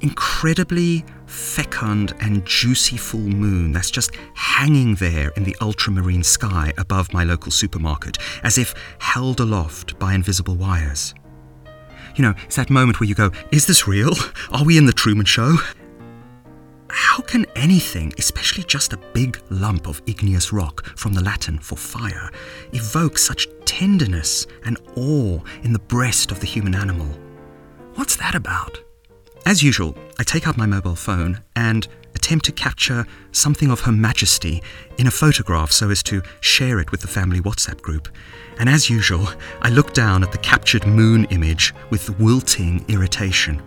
incredibly 0.00 1.04
fecund 1.26 2.12
and 2.20 2.44
juicy 2.44 2.96
full 2.96 3.20
moon 3.20 3.70
that's 3.70 3.90
just 3.90 4.16
hanging 4.34 4.96
there 4.96 5.28
in 5.36 5.44
the 5.44 5.56
ultramarine 5.60 6.24
sky 6.24 6.72
above 6.76 7.12
my 7.12 7.22
local 7.22 7.52
supermarket, 7.52 8.18
as 8.42 8.58
if 8.58 8.74
held 8.98 9.38
aloft 9.38 9.96
by 10.00 10.12
invisible 10.12 10.56
wires. 10.56 11.14
You 12.16 12.22
know, 12.22 12.34
it's 12.44 12.56
that 12.56 12.68
moment 12.68 12.98
where 12.98 13.08
you 13.08 13.14
go, 13.14 13.30
Is 13.52 13.66
this 13.66 13.86
real? 13.86 14.12
Are 14.50 14.64
we 14.64 14.76
in 14.76 14.86
the 14.86 14.92
Truman 14.92 15.24
Show? 15.24 15.56
How 16.96 17.20
can 17.20 17.44
anything, 17.56 18.14
especially 18.18 18.62
just 18.62 18.92
a 18.92 18.96
big 18.96 19.40
lump 19.50 19.88
of 19.88 20.00
igneous 20.06 20.52
rock 20.52 20.86
from 20.96 21.12
the 21.12 21.24
Latin 21.24 21.58
for 21.58 21.74
fire, 21.74 22.30
evoke 22.72 23.18
such 23.18 23.48
tenderness 23.64 24.46
and 24.64 24.78
awe 24.94 25.40
in 25.64 25.72
the 25.72 25.80
breast 25.80 26.30
of 26.30 26.38
the 26.38 26.46
human 26.46 26.72
animal? 26.72 27.08
What's 27.96 28.14
that 28.18 28.36
about? 28.36 28.78
As 29.44 29.60
usual, 29.60 29.96
I 30.20 30.22
take 30.22 30.46
out 30.46 30.56
my 30.56 30.66
mobile 30.66 30.94
phone 30.94 31.40
and 31.56 31.88
attempt 32.14 32.44
to 32.44 32.52
capture 32.52 33.04
something 33.32 33.72
of 33.72 33.80
Her 33.80 33.92
Majesty 33.92 34.62
in 34.96 35.08
a 35.08 35.10
photograph 35.10 35.72
so 35.72 35.90
as 35.90 36.00
to 36.04 36.22
share 36.42 36.78
it 36.78 36.92
with 36.92 37.00
the 37.00 37.08
family 37.08 37.40
WhatsApp 37.40 37.82
group. 37.82 38.08
And 38.60 38.68
as 38.68 38.88
usual, 38.88 39.28
I 39.62 39.68
look 39.68 39.94
down 39.94 40.22
at 40.22 40.30
the 40.30 40.38
captured 40.38 40.86
moon 40.86 41.24
image 41.24 41.74
with 41.90 42.20
wilting 42.20 42.84
irritation. 42.86 43.60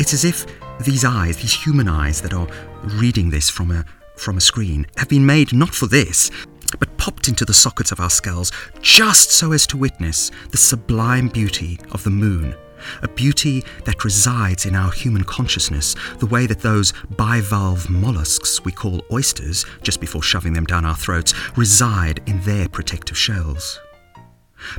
It's 0.00 0.12
as 0.12 0.24
if 0.24 0.44
these 0.80 1.04
eyes, 1.04 1.36
these 1.36 1.54
human 1.54 1.88
eyes 1.88 2.20
that 2.22 2.32
are 2.32 2.48
reading 2.82 3.30
this 3.30 3.50
from 3.50 3.70
a 3.70 3.84
from 4.16 4.36
a 4.36 4.40
screen, 4.40 4.86
have 4.96 5.08
been 5.08 5.26
made 5.26 5.52
not 5.52 5.74
for 5.74 5.88
this, 5.88 6.30
but 6.78 6.96
popped 6.98 7.26
into 7.26 7.44
the 7.44 7.54
sockets 7.54 7.90
of 7.90 7.98
our 7.98 8.10
skulls 8.10 8.52
just 8.80 9.32
so 9.32 9.52
as 9.52 9.66
to 9.66 9.76
witness 9.76 10.30
the 10.50 10.56
sublime 10.56 11.28
beauty 11.28 11.80
of 11.90 12.04
the 12.04 12.10
moon. 12.10 12.54
A 13.02 13.08
beauty 13.08 13.64
that 13.86 14.04
resides 14.04 14.66
in 14.66 14.76
our 14.76 14.92
human 14.92 15.24
consciousness, 15.24 15.96
the 16.18 16.26
way 16.26 16.46
that 16.46 16.60
those 16.60 16.92
bivalve 17.16 17.88
mollusks 17.88 18.64
we 18.64 18.72
call 18.72 19.04
oysters, 19.10 19.64
just 19.82 20.00
before 20.00 20.22
shoving 20.22 20.52
them 20.52 20.64
down 20.64 20.84
our 20.84 20.96
throats, 20.96 21.34
reside 21.56 22.22
in 22.26 22.40
their 22.42 22.68
protective 22.68 23.16
shells. 23.16 23.80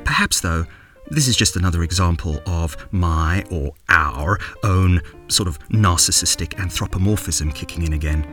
Perhaps, 0.04 0.40
though, 0.40 0.66
this 1.10 1.28
is 1.28 1.36
just 1.36 1.56
another 1.56 1.84
example 1.84 2.42
of 2.46 2.76
my 2.92 3.44
or 3.52 3.74
our 3.90 4.40
own 4.64 5.02
sort 5.28 5.48
of 5.48 5.60
narcissistic 5.70 6.60
anthropomorphism 6.60 7.52
kicking 7.52 7.84
in 7.84 7.94
again. 7.94 8.26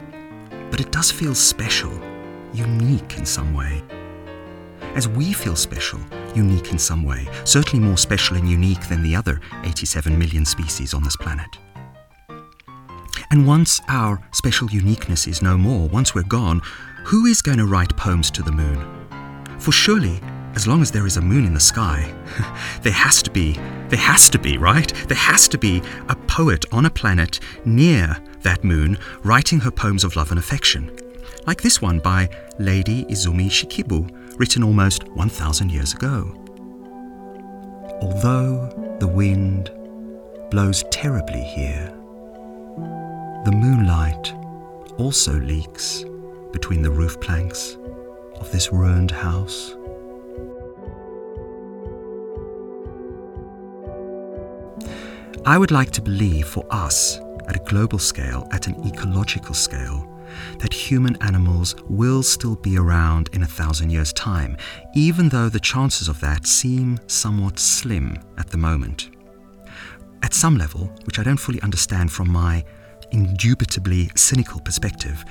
But 0.71 0.81
it 0.81 0.91
does 0.91 1.11
feel 1.11 1.35
special, 1.35 1.93
unique 2.53 3.19
in 3.19 3.27
some 3.27 3.55
way. 3.55 3.83
As 4.95 5.09
we 5.09 5.33
feel 5.33 5.57
special, 5.57 6.01
unique 6.35 6.71
in 6.71 6.79
some 6.79 7.03
way, 7.05 7.29
certainly 7.45 7.85
more 7.85 7.97
special 7.97 8.37
and 8.37 8.49
unique 8.49 8.89
than 8.89 9.03
the 9.03 9.17
other 9.17 9.41
87 9.65 10.19
million 10.19 10.45
species 10.45 10.95
on 10.95 11.03
this 11.03 11.17
planet. 11.17 11.59
And 13.31 13.47
once 13.47 13.81
our 13.89 14.23
special 14.33 14.71
uniqueness 14.71 15.27
is 15.27 15.41
no 15.41 15.57
more, 15.57 15.89
once 15.89 16.15
we're 16.15 16.23
gone, 16.23 16.61
who 17.05 17.27
is 17.27 17.41
going 17.43 17.59
to 17.59 17.67
write 17.67 17.97
poems 17.97 18.31
to 18.33 18.43
the 18.43 18.53
moon? 18.53 19.07
For 19.59 19.73
surely, 19.73 20.21
as 20.55 20.67
long 20.67 20.83
as 20.83 20.91
there 20.91 21.07
is 21.07 21.17
a 21.17 21.21
moon 21.21 21.45
in 21.45 21.55
the 21.55 21.61
sky, 21.61 22.12
there 22.83 22.93
has 22.93 23.23
to 23.23 23.31
be, 23.31 23.55
there 23.88 23.99
has 23.99 24.29
to 24.31 24.38
be, 24.38 24.59
right? 24.59 24.93
There 25.09 25.17
has 25.17 25.49
to 25.49 25.59
be 25.59 25.83
a 26.09 26.17
poet 26.17 26.65
on 26.73 26.87
a 26.87 26.91
planet 26.91 27.41
near 27.65 28.17
that 28.43 28.65
moon 28.65 28.99
writing 29.23 29.61
her 29.61 29.71
poems 29.71 30.05
of 30.05 30.17
love 30.17 30.31
and 30.31 30.38
affection. 30.38 30.97
Like 31.47 31.62
this 31.62 31.81
one 31.81 31.99
by 31.99 32.29
Lady 32.59 33.05
Izumi 33.05 33.49
Shikibu, 33.49 34.38
written 34.38 34.62
almost 34.62 35.09
1,000 35.09 35.71
years 35.71 35.93
ago. 35.95 36.35
Although 38.01 38.97
the 39.01 39.09
wind 39.09 39.71
blows 40.51 40.85
terribly 40.91 41.43
here, 41.43 41.87
the 43.45 43.53
moonlight 43.53 44.35
also 44.99 45.38
leaks 45.41 46.05
between 46.53 46.83
the 46.83 46.91
roof 46.91 47.21
planks 47.21 47.77
of 48.37 48.51
this 48.53 48.73
ruined 48.73 49.11
house. 49.11 49.75
I 55.45 55.59
would 55.59 55.73
like 55.73 55.91
to 55.93 56.03
believe 56.03 56.47
for 56.47 56.65
us, 56.71 57.19
at 57.49 57.57
a 57.57 57.65
global 57.69 57.99
scale, 57.99 58.47
at 58.53 58.69
an 58.69 58.87
ecological 58.87 59.57
scale, 59.57 60.09
that 60.61 60.73
human 60.73 61.21
animals 61.21 61.75
will 61.89 62.23
still 62.23 62.55
be 62.55 62.79
around 62.79 63.29
in 63.33 63.43
a 63.43 63.47
thousand 63.47 63.91
years' 63.91 64.13
time, 64.13 64.57
even 64.95 65.29
though 65.29 65.49
the 65.49 65.59
chances 65.59 66.07
of 66.07 66.21
that 66.21 66.47
seem 66.47 66.97
somewhat 67.09 67.59
slim 67.59 68.17
at 68.39 68.51
the 68.51 68.57
moment. 68.57 69.11
At 70.23 70.33
some 70.33 70.57
level, 70.57 70.93
which 71.07 71.19
I 71.19 71.25
don't 71.25 71.37
fully 71.41 71.61
understand 71.63 72.13
from 72.13 72.31
my 72.31 72.65
indubitably 73.11 74.13
cynical 74.15 74.61
perspective, 74.61 75.25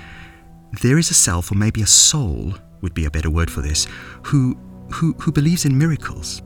there 0.82 0.98
is 0.98 1.10
a 1.10 1.14
self, 1.14 1.54
or 1.54 1.56
maybe 1.56 1.84
a 1.84 1.88
soul 1.88 2.54
would 2.82 2.94
be 2.94 3.06
a 3.06 3.12
better 3.12 3.30
word 3.30 3.50
for 3.50 3.62
this, 3.62 3.88
who, 4.24 4.58
who, 4.92 5.14
who 5.14 5.32
believes 5.32 5.64
in 5.64 5.78
miracles. 5.78 6.42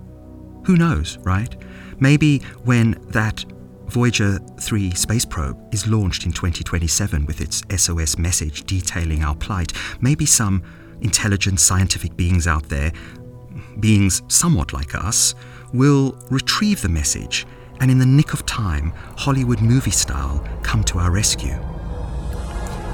Who 0.65 0.77
knows, 0.77 1.17
right? 1.23 1.55
Maybe 1.99 2.39
when 2.63 2.91
that 3.09 3.43
Voyager 3.87 4.39
3 4.59 4.91
space 4.91 5.25
probe 5.25 5.57
is 5.73 5.87
launched 5.87 6.25
in 6.25 6.31
2027 6.31 7.25
with 7.25 7.41
its 7.41 7.63
SOS 7.75 8.17
message 8.17 8.63
detailing 8.63 9.23
our 9.23 9.35
plight, 9.35 9.73
maybe 10.01 10.25
some 10.25 10.63
intelligent 11.01 11.59
scientific 11.59 12.15
beings 12.15 12.47
out 12.47 12.67
there, 12.69 12.91
beings 13.79 14.21
somewhat 14.27 14.73
like 14.73 14.95
us, 14.95 15.35
will 15.73 16.17
retrieve 16.29 16.81
the 16.81 16.89
message 16.89 17.45
and 17.79 17.91
in 17.91 17.99
the 17.99 18.05
nick 18.05 18.33
of 18.33 18.45
time, 18.45 18.93
Hollywood 19.17 19.61
movie 19.61 19.91
style, 19.91 20.43
come 20.63 20.83
to 20.85 20.99
our 20.99 21.11
rescue. 21.11 21.53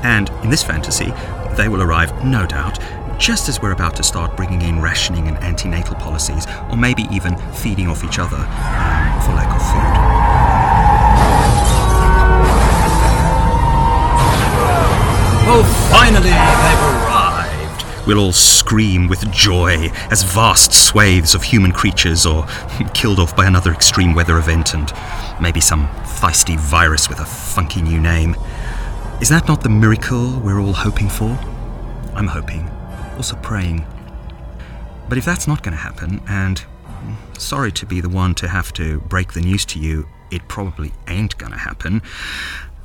And 0.04 0.30
in 0.44 0.50
this 0.50 0.64
fantasy, 0.64 1.14
they 1.56 1.70
will 1.70 1.82
arrive, 1.82 2.26
no 2.26 2.48
doubt, 2.48 2.80
just 3.20 3.50
as 3.50 3.62
we're 3.62 3.74
about 3.74 3.96
to 3.98 4.04
start 4.04 4.36
bringing 4.36 4.64
in 4.64 4.82
rationing 4.82 5.28
and 5.28 5.38
antenatal 5.38 5.96
policies, 5.96 6.48
or 6.72 6.78
maybe 6.78 7.04
even 7.12 7.38
feeding 7.54 7.88
off 7.88 8.04
each 8.04 8.18
other 8.18 8.38
um, 8.38 9.22
for 9.22 9.34
lack 9.34 9.54
of 9.54 9.62
food. 9.62 10.41
Oh, 15.44 15.64
finally, 15.92 16.30
they've 16.30 16.86
arrived. 17.04 18.08
We'll 18.08 18.20
all 18.20 18.32
scream 18.32 19.08
with 19.08 19.32
joy 19.32 19.90
as 20.10 20.24
vast 20.24 20.74
swathes 20.74 21.36
of 21.36 21.44
human 21.44 21.72
creatures 21.72 22.26
are 22.26 22.48
killed 22.94 23.20
off 23.20 23.36
by 23.36 23.46
another 23.46 23.72
extreme 23.72 24.14
weather 24.14 24.38
event 24.38 24.74
and 24.74 24.92
maybe 25.42 25.60
some 25.60 25.88
feisty 26.04 26.58
virus 26.58 27.10
with 27.10 27.20
a 27.20 27.26
funky 27.26 27.82
new 27.82 28.00
name. 28.00 28.36
Is 29.22 29.30
that 29.30 29.48
not 29.48 29.62
the 29.62 29.70
miracle 29.70 30.40
we're 30.40 30.60
all 30.60 30.74
hoping 30.74 31.10
for? 31.10 31.30
I'm 32.16 32.28
hoping, 32.28 32.70
also 33.18 33.36
praying. 33.38 33.86
But 35.10 35.18
if 35.18 35.26
that's 35.26 35.48
not 35.48 35.64
going 35.64 35.74
to 35.74 35.82
happen, 35.82 36.22
and 36.28 36.64
sorry 37.38 37.72
to 37.74 37.86
be 37.86 38.02
the 38.02 38.10
one 38.10 38.34
to 38.36 38.48
have 38.48 38.74
to 38.74 39.00
break 39.02 39.34
the 39.34 39.42
news 39.42 39.66
to 39.66 39.80
you, 39.80 40.08
it 40.32 40.48
probably 40.48 40.92
ain't 41.08 41.38
going 41.38 41.52
to 41.52 41.58
happen, 41.58 42.02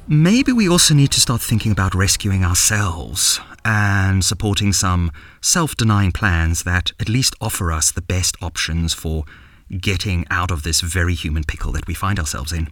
maybe 0.09 0.53
we 0.53 0.69
also 0.69 0.95
need 0.95 1.11
to 1.13 1.21
start 1.21 1.41
thinking 1.41 1.73
about 1.73 1.95
rescuing 1.95 2.45
ourselves 2.45 3.41
and 3.65 4.25
supporting 4.25 4.73
some 4.73 5.11
self 5.41 5.77
denying 5.77 6.13
plans 6.13 6.63
that 6.63 6.93
at 7.01 7.09
least 7.09 7.35
offer 7.41 7.73
us 7.73 7.91
the 7.91 8.03
best 8.03 8.37
options 8.41 8.95
for 8.95 9.25
getting 9.81 10.25
out 10.31 10.51
of 10.51 10.63
this 10.63 10.81
very 10.81 11.15
human 11.15 11.43
pickle 11.43 11.73
that 11.73 11.87
we 11.87 11.95
find 11.95 12.19
ourselves 12.19 12.53
in. 12.53 12.69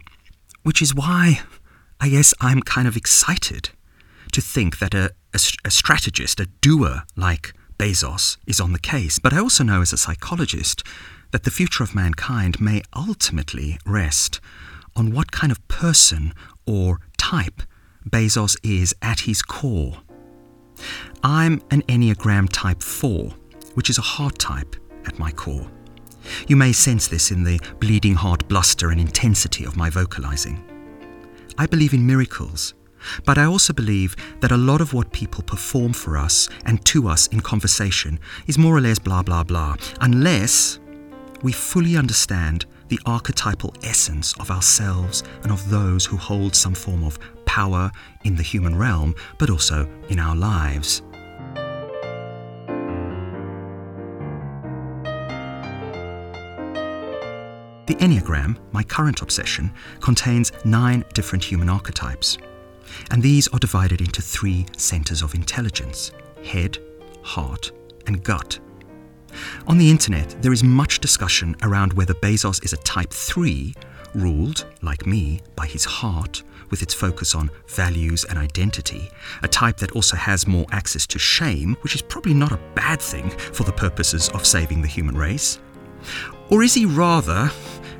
Which 0.63 0.81
is 0.81 0.95
why 0.95 1.41
I 1.99 2.09
guess 2.09 2.33
I'm 2.39 2.61
kind 2.61 2.87
of 2.87 2.95
excited 2.95 3.69
to 4.31 4.41
think 4.41 4.79
that 4.79 4.93
a, 4.93 5.11
a, 5.33 5.39
a 5.65 5.71
strategist, 5.71 6.39
a 6.39 6.47
doer 6.61 7.03
like 7.15 7.53
Bezos 7.77 8.37
is 8.47 8.61
on 8.61 8.71
the 8.71 8.79
case, 8.79 9.19
but 9.19 9.33
I 9.33 9.39
also 9.39 9.63
know 9.63 9.81
as 9.81 9.91
a 9.91 9.97
psychologist 9.97 10.83
that 11.31 11.43
the 11.43 11.51
future 11.51 11.83
of 11.83 11.93
mankind 11.93 12.61
may 12.61 12.81
ultimately 12.95 13.77
rest 13.85 14.39
on 14.95 15.11
what 15.11 15.33
kind 15.33 15.51
of 15.51 15.65
person 15.67 16.33
or 16.65 16.99
type 17.17 17.61
Bezos 18.09 18.55
is 18.63 18.93
at 19.01 19.21
his 19.21 19.41
core. 19.41 19.97
I'm 21.23 21.61
an 21.71 21.81
Enneagram 21.83 22.49
Type 22.51 22.83
4, 22.83 23.31
which 23.73 23.89
is 23.89 23.97
a 23.97 24.03
heart 24.03 24.37
type 24.37 24.75
at 25.07 25.17
my 25.17 25.31
core. 25.31 25.69
You 26.47 26.55
may 26.55 26.71
sense 26.71 27.07
this 27.07 27.31
in 27.31 27.43
the 27.43 27.59
bleeding 27.79 28.15
heart 28.15 28.47
bluster 28.47 28.91
and 28.91 28.99
intensity 28.99 29.65
of 29.65 29.77
my 29.77 29.89
vocalizing. 29.89 30.63
I 31.57 31.65
believe 31.65 31.93
in 31.93 32.05
miracles, 32.05 32.73
but 33.25 33.37
I 33.37 33.45
also 33.45 33.73
believe 33.73 34.15
that 34.41 34.51
a 34.51 34.57
lot 34.57 34.81
of 34.81 34.93
what 34.93 35.11
people 35.11 35.43
perform 35.43 35.93
for 35.93 36.17
us 36.17 36.49
and 36.65 36.83
to 36.85 37.07
us 37.07 37.27
in 37.27 37.41
conversation 37.41 38.19
is 38.47 38.57
more 38.57 38.75
or 38.75 38.81
less 38.81 38.99
blah 38.99 39.23
blah 39.23 39.43
blah, 39.43 39.77
unless 40.01 40.79
we 41.41 41.51
fully 41.51 41.97
understand 41.97 42.65
the 42.87 42.99
archetypal 43.05 43.73
essence 43.83 44.33
of 44.39 44.51
ourselves 44.51 45.23
and 45.43 45.51
of 45.51 45.69
those 45.69 46.05
who 46.05 46.17
hold 46.17 46.55
some 46.55 46.73
form 46.73 47.03
of 47.03 47.17
power 47.45 47.91
in 48.23 48.35
the 48.35 48.43
human 48.43 48.75
realm, 48.75 49.15
but 49.37 49.49
also 49.49 49.89
in 50.09 50.19
our 50.19 50.35
lives. 50.35 51.01
The 57.87 57.95
Enneagram, 57.95 58.57
my 58.71 58.83
current 58.83 59.21
obsession, 59.21 59.71
contains 60.01 60.51
nine 60.65 61.05
different 61.13 61.43
human 61.43 61.69
archetypes. 61.69 62.37
And 63.11 63.21
these 63.21 63.47
are 63.49 63.59
divided 63.59 64.01
into 64.01 64.21
three 64.21 64.65
centers 64.77 65.21
of 65.21 65.35
intelligence 65.35 66.11
head, 66.43 66.77
heart, 67.23 67.71
and 68.05 68.23
gut. 68.23 68.59
On 69.67 69.77
the 69.77 69.89
internet, 69.89 70.35
there 70.41 70.53
is 70.53 70.63
much 70.63 70.99
discussion 70.99 71.55
around 71.63 71.93
whether 71.93 72.13
Bezos 72.13 72.63
is 72.63 72.73
a 72.73 72.77
type 72.77 73.11
3, 73.11 73.73
ruled, 74.13 74.65
like 74.81 75.05
me, 75.05 75.41
by 75.55 75.65
his 75.65 75.85
heart, 75.85 76.43
with 76.69 76.81
its 76.81 76.93
focus 76.93 77.35
on 77.35 77.51
values 77.67 78.23
and 78.25 78.39
identity, 78.39 79.09
a 79.43 79.47
type 79.47 79.77
that 79.77 79.91
also 79.91 80.15
has 80.15 80.47
more 80.47 80.65
access 80.71 81.05
to 81.07 81.19
shame, 81.19 81.75
which 81.81 81.95
is 81.95 82.01
probably 82.01 82.33
not 82.33 82.51
a 82.51 82.59
bad 82.73 83.01
thing 83.01 83.29
for 83.29 83.63
the 83.63 83.71
purposes 83.71 84.29
of 84.29 84.45
saving 84.45 84.81
the 84.81 84.87
human 84.87 85.15
race. 85.15 85.59
Or 86.49 86.63
is 86.63 86.73
he 86.73 86.85
rather, 86.85 87.51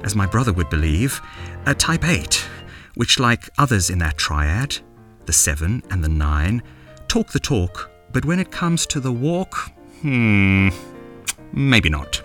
as 0.04 0.16
my 0.16 0.26
brother 0.26 0.54
would 0.54 0.70
believe, 0.70 1.22
a 1.66 1.74
type 1.74 2.06
8, 2.06 2.48
which, 2.96 3.20
like 3.20 3.50
others 3.58 3.90
in 3.90 4.00
that 4.00 4.18
triad, 4.18 4.78
the 5.26 5.34
7 5.34 5.84
and 5.90 6.04
the 6.04 6.10
9, 6.10 6.62
talk 7.08 7.32
the 7.32 7.40
talk, 7.40 7.92
but 8.12 8.26
when 8.26 8.40
it 8.40 8.52
comes 8.52 8.86
to 8.88 9.00
the 9.00 9.12
walk, 9.12 9.72
hmm, 10.02 10.70
maybe 11.56 11.90
not. 11.90 12.22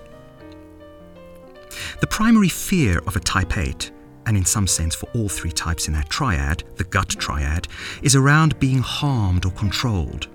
The 2.01 2.07
primary 2.07 2.49
fear 2.49 2.99
of 3.07 3.17
a 3.17 3.21
type 3.21 3.57
8, 3.57 3.91
and 4.27 4.37
in 4.37 4.45
some 4.45 4.67
sense 4.67 4.95
for 4.95 5.09
all 5.15 5.29
three 5.29 5.53
types 5.53 5.89
in 5.89 5.95
that 5.95 6.11
triad, 6.11 6.65
the 6.77 6.85
gut 6.85 7.09
triad, 7.09 7.69
is 8.03 8.17
around 8.17 8.59
being 8.59 8.81
harmed 8.81 9.45
or 9.45 9.53
controlled. 9.53 10.29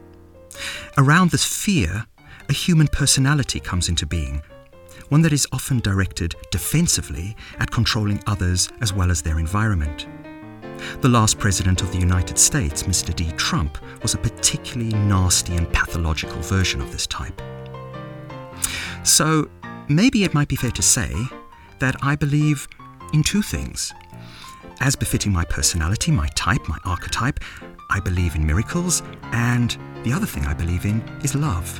Around 0.97 1.31
this 1.31 1.45
fear, 1.45 2.05
a 2.49 2.53
human 2.53 2.87
personality 2.87 3.59
comes 3.59 3.89
into 3.89 4.05
being, 4.05 4.41
one 5.09 5.21
that 5.21 5.33
is 5.33 5.47
often 5.51 5.79
directed 5.79 6.35
defensively 6.51 7.35
at 7.59 7.71
controlling 7.71 8.21
others 8.27 8.69
as 8.81 8.93
well 8.93 9.11
as 9.11 9.21
their 9.21 9.39
environment. 9.39 10.07
The 11.01 11.09
last 11.09 11.39
president 11.39 11.81
of 11.81 11.91
the 11.91 11.99
United 11.99 12.37
States, 12.37 12.83
Mr. 12.83 13.15
D. 13.15 13.31
Trump, 13.37 13.77
was 14.01 14.13
a 14.13 14.17
particularly 14.17 14.91
nasty 14.91 15.55
and 15.55 15.71
pathological 15.71 16.41
version 16.41 16.81
of 16.81 16.91
this 16.91 17.07
type. 17.07 17.41
So, 19.05 19.47
maybe 19.87 20.23
it 20.23 20.33
might 20.33 20.47
be 20.47 20.55
fair 20.55 20.71
to 20.71 20.81
say 20.81 21.13
that 21.77 21.95
I 22.01 22.15
believe 22.15 22.67
in 23.13 23.21
two 23.21 23.43
things. 23.43 23.93
As 24.79 24.95
befitting 24.95 25.31
my 25.31 25.45
personality, 25.45 26.11
my 26.11 26.27
type, 26.29 26.67
my 26.67 26.79
archetype, 26.85 27.39
I 27.91 27.99
believe 27.99 28.33
in 28.33 28.45
miracles, 28.45 29.03
and 29.31 29.77
the 30.03 30.11
other 30.11 30.25
thing 30.25 30.45
I 30.47 30.55
believe 30.55 30.85
in 30.85 31.01
is 31.23 31.35
love. 31.35 31.79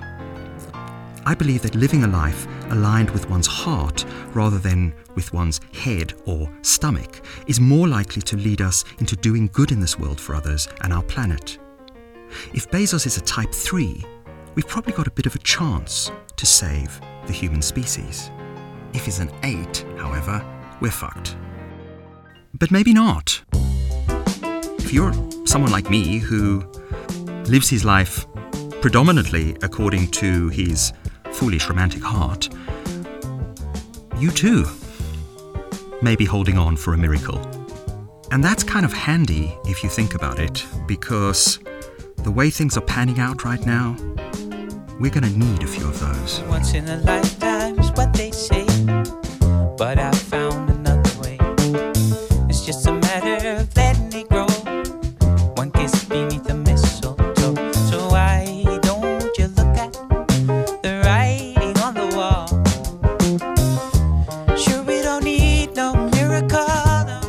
I 1.26 1.34
believe 1.34 1.64
that 1.64 1.74
living 1.74 2.04
a 2.04 2.08
life 2.08 2.46
aligned 2.70 3.10
with 3.10 3.28
one's 3.28 3.48
heart 3.48 4.06
rather 4.36 4.60
than 4.60 4.94
with 5.16 5.34
one's 5.34 5.60
head 5.74 6.14
or 6.26 6.48
stomach 6.62 7.26
is 7.48 7.60
more 7.60 7.88
likely 7.88 8.22
to 8.22 8.38
lead 8.38 8.62
us 8.62 8.86
into 9.00 9.16
doing 9.16 9.50
good 9.52 9.72
in 9.72 9.80
this 9.80 9.98
world 9.98 10.22
for 10.22 10.36
others 10.36 10.68
and 10.82 10.94
our 10.94 11.04
planet. 11.04 11.58
If 12.54 12.70
Bezos 12.70 13.08
is 13.08 13.18
a 13.18 13.22
type 13.22 13.52
3, 13.52 14.06
we've 14.54 14.68
probably 14.68 14.94
got 14.94 15.08
a 15.08 15.12
bit 15.12 15.26
of 15.26 15.34
a 15.34 15.40
chance 15.40 16.12
to 16.36 16.46
save 16.46 17.02
the 17.28 17.34
human 17.34 17.62
species. 17.62 18.32
If 18.94 19.06
he's 19.06 19.20
an 19.20 19.32
8, 19.44 19.86
however, 19.98 20.44
we're 20.80 20.92
fucked. 20.92 21.36
But 22.54 22.72
maybe 22.72 22.94
not. 22.94 23.42
If 24.80 24.94
you're 24.94 25.14
someone 25.46 25.72
like 25.72 25.90
me 25.90 26.20
who 26.20 26.64
lives 27.46 27.70
his 27.70 27.84
life 27.84 28.26
predominantly 28.82 29.58
according 29.62 30.12
to 30.12 30.50
his 30.50 30.94
foolish 31.32 31.68
romantic 31.68 32.04
heart, 32.04 32.50
you 34.18 34.32
too 34.32 34.66
may 36.02 36.16
be 36.16 36.26
holding 36.26 36.58
on 36.58 36.78
for 36.78 36.94
a 36.94 36.98
miracle. 36.98 37.40
And 38.32 38.44
that's 38.44 38.64
kind 38.64 38.86
of 38.86 38.94
handy 38.94 39.58
if 39.66 39.84
you 39.84 39.90
think 39.90 40.14
about 40.16 40.40
it, 40.40 40.66
because 40.88 41.60
the 42.18 42.32
way 42.32 42.50
things 42.50 42.78
are 42.78 42.82
panning 42.82 43.20
out 43.20 43.44
right 43.44 43.64
now, 43.66 43.96
we're 45.00 45.12
going 45.12 45.24
to 45.24 45.38
need 45.38 45.64
a 45.64 45.68
few 45.68 45.86
of 45.88 46.00
those. 46.00 46.42
Once 46.50 46.74
in 46.74 46.88
a 46.88 46.98
lifetime 46.98 47.78
is 47.80 47.92
what 47.92 48.14
they 48.14 48.32
say, 48.32 48.66
but 49.78 50.00
I 50.00 50.12
found 50.12 50.70
another 50.70 51.22
way. 51.22 51.38
It's 52.50 52.66
just 52.66 52.88
a 52.88 52.94
matter 52.94 53.58
of 53.58 53.76
letting 53.76 54.14
it 54.14 54.30
grow. 54.30 54.48
One 55.56 55.72
kiss 55.72 56.06
beneath 56.06 56.46
the 56.46 56.54
mistletoe. 56.54 57.72
So 57.90 58.08
why 58.10 58.64
don't 58.82 59.38
you 59.38 59.48
look 59.48 59.78
at 59.78 59.94
the 60.82 61.02
writing 61.06 61.78
on 61.80 61.94
the 61.94 62.08
wall? 62.16 62.48
Sure, 64.58 64.82
we 64.84 65.02
don't 65.02 65.24
need 65.24 65.76
no 65.76 65.94
miracle. 65.94 66.66
no. 67.06 67.20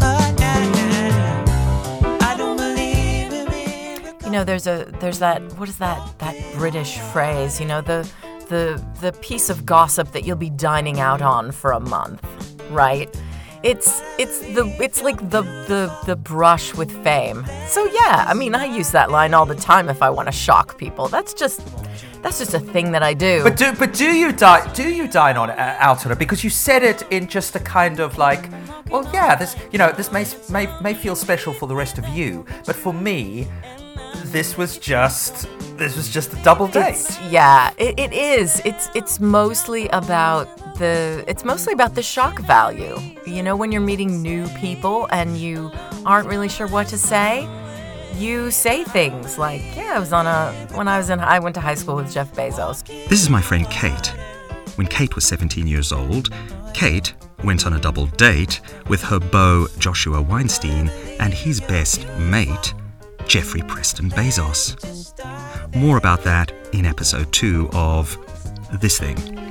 Oh, 0.00 0.34
nah, 0.38 0.64
nah, 0.72 1.08
nah. 1.18 2.18
I 2.26 2.34
don't 2.38 2.56
believe 2.56 3.32
in 3.32 4.24
You 4.24 4.30
know, 4.30 4.44
there's 4.44 4.66
a 4.66 4.90
there's 5.00 5.18
that 5.18 5.42
what 5.58 5.68
is 5.68 5.78
that 5.78 6.03
that 6.18 6.36
British 6.54 6.98
phrase? 6.98 7.60
You 7.60 7.66
know, 7.66 7.80
the 7.80 8.08
the 8.48 8.82
the 9.00 9.12
piece 9.12 9.50
of 9.50 9.64
gossip 9.66 10.12
that 10.12 10.24
you'll 10.24 10.36
be 10.36 10.50
dining 10.50 11.00
out 11.00 11.22
on 11.22 11.52
for 11.52 11.72
a 11.72 11.80
month, 11.80 12.22
right? 12.70 13.08
It's 13.62 14.02
it's 14.18 14.40
the 14.40 14.66
it's 14.78 15.02
like 15.02 15.18
the 15.30 15.42
the 15.42 15.96
the 16.04 16.16
brush 16.16 16.74
with 16.74 16.92
fame. 17.02 17.46
So 17.68 17.86
yeah, 17.86 18.26
I 18.28 18.34
mean, 18.34 18.54
I 18.54 18.66
use 18.66 18.90
that 18.90 19.10
line 19.10 19.32
all 19.32 19.46
the 19.46 19.54
time 19.54 19.88
if 19.88 20.02
I 20.02 20.10
want 20.10 20.28
to 20.28 20.32
shock 20.32 20.76
people. 20.76 21.08
That's 21.08 21.32
just 21.32 21.62
that's 22.22 22.38
just 22.38 22.52
a 22.52 22.60
thing 22.60 22.92
that 22.92 23.02
I 23.02 23.14
do. 23.14 23.42
But 23.42 23.56
do 23.56 23.72
but 23.72 23.94
do 23.94 24.04
you 24.04 24.32
di- 24.32 24.70
do 24.74 24.88
you 24.90 25.08
dine 25.08 25.38
on 25.38 25.48
uh, 25.50 25.76
out 25.78 26.04
on 26.04 26.12
it 26.12 26.18
because 26.18 26.44
you 26.44 26.50
said 26.50 26.82
it 26.82 27.02
in 27.10 27.26
just 27.26 27.56
a 27.56 27.60
kind 27.60 28.00
of 28.00 28.18
like, 28.18 28.50
well, 28.90 29.08
yeah, 29.14 29.34
this 29.34 29.56
you 29.72 29.78
know 29.78 29.92
this 29.92 30.12
may 30.12 30.26
may 30.50 30.66
may 30.82 30.92
feel 30.92 31.16
special 31.16 31.54
for 31.54 31.66
the 31.66 31.76
rest 31.76 31.96
of 31.96 32.06
you, 32.08 32.44
but 32.66 32.76
for 32.76 32.92
me, 32.92 33.48
this 34.26 34.58
was 34.58 34.76
just 34.76 35.48
this 35.76 35.96
was 35.96 36.08
just 36.08 36.32
a 36.32 36.36
double 36.42 36.68
date. 36.68 36.90
It's, 36.90 37.20
yeah, 37.22 37.72
it, 37.78 37.98
it 37.98 38.12
is. 38.12 38.60
It's 38.64 38.88
it's 38.94 39.20
mostly 39.20 39.88
about 39.88 40.48
the 40.78 41.24
it's 41.26 41.44
mostly 41.44 41.72
about 41.72 41.94
the 41.94 42.02
shock 42.02 42.40
value. 42.40 42.98
You 43.26 43.42
know, 43.42 43.56
when 43.56 43.72
you're 43.72 43.80
meeting 43.80 44.22
new 44.22 44.48
people 44.50 45.08
and 45.10 45.36
you 45.36 45.70
aren't 46.06 46.28
really 46.28 46.48
sure 46.48 46.66
what 46.68 46.86
to 46.88 46.98
say, 46.98 47.48
you 48.16 48.50
say 48.50 48.84
things 48.84 49.38
like, 49.38 49.62
"Yeah, 49.76 49.94
I 49.96 49.98
was 49.98 50.12
on 50.12 50.26
a 50.26 50.52
when 50.74 50.88
I 50.88 50.98
was 50.98 51.10
in 51.10 51.20
I 51.20 51.38
went 51.38 51.54
to 51.56 51.60
high 51.60 51.74
school 51.74 51.96
with 51.96 52.12
Jeff 52.12 52.32
Bezos." 52.34 52.84
This 53.08 53.22
is 53.22 53.30
my 53.30 53.40
friend 53.40 53.68
Kate. 53.70 54.12
When 54.76 54.86
Kate 54.88 55.14
was 55.14 55.24
17 55.24 55.66
years 55.68 55.92
old, 55.92 56.30
Kate 56.72 57.14
went 57.44 57.66
on 57.66 57.74
a 57.74 57.80
double 57.80 58.06
date 58.06 58.60
with 58.88 59.02
her 59.02 59.20
beau 59.20 59.66
Joshua 59.78 60.20
Weinstein 60.20 60.88
and 61.20 61.32
his 61.32 61.60
best 61.60 62.06
mate, 62.18 62.74
Jeffrey 63.28 63.62
Preston 63.62 64.10
Bezos. 64.10 64.74
More 65.74 65.96
about 65.96 66.22
that 66.22 66.52
in 66.72 66.86
episode 66.86 67.32
2 67.32 67.70
of 67.72 68.16
This 68.80 68.98
Thing. 68.98 69.43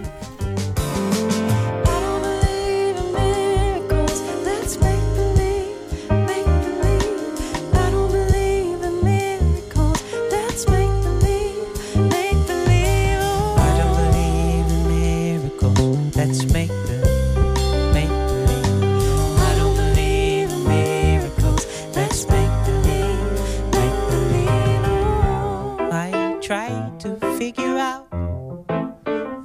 to 26.99 27.15
figure 27.37 27.77
out 27.77 28.09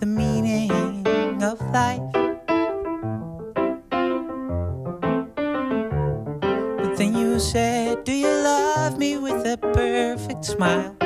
the 0.01 0.07
meaning 0.07 1.43
of 1.43 1.61
life. 1.73 2.03
But 6.77 6.97
then 6.97 7.17
you 7.17 7.39
said, 7.39 8.05
Do 8.05 8.13
you 8.13 8.27
love 8.29 8.99
me 8.99 9.17
with 9.17 9.47
a 9.47 9.57
perfect 9.57 10.45
smile? 10.45 10.98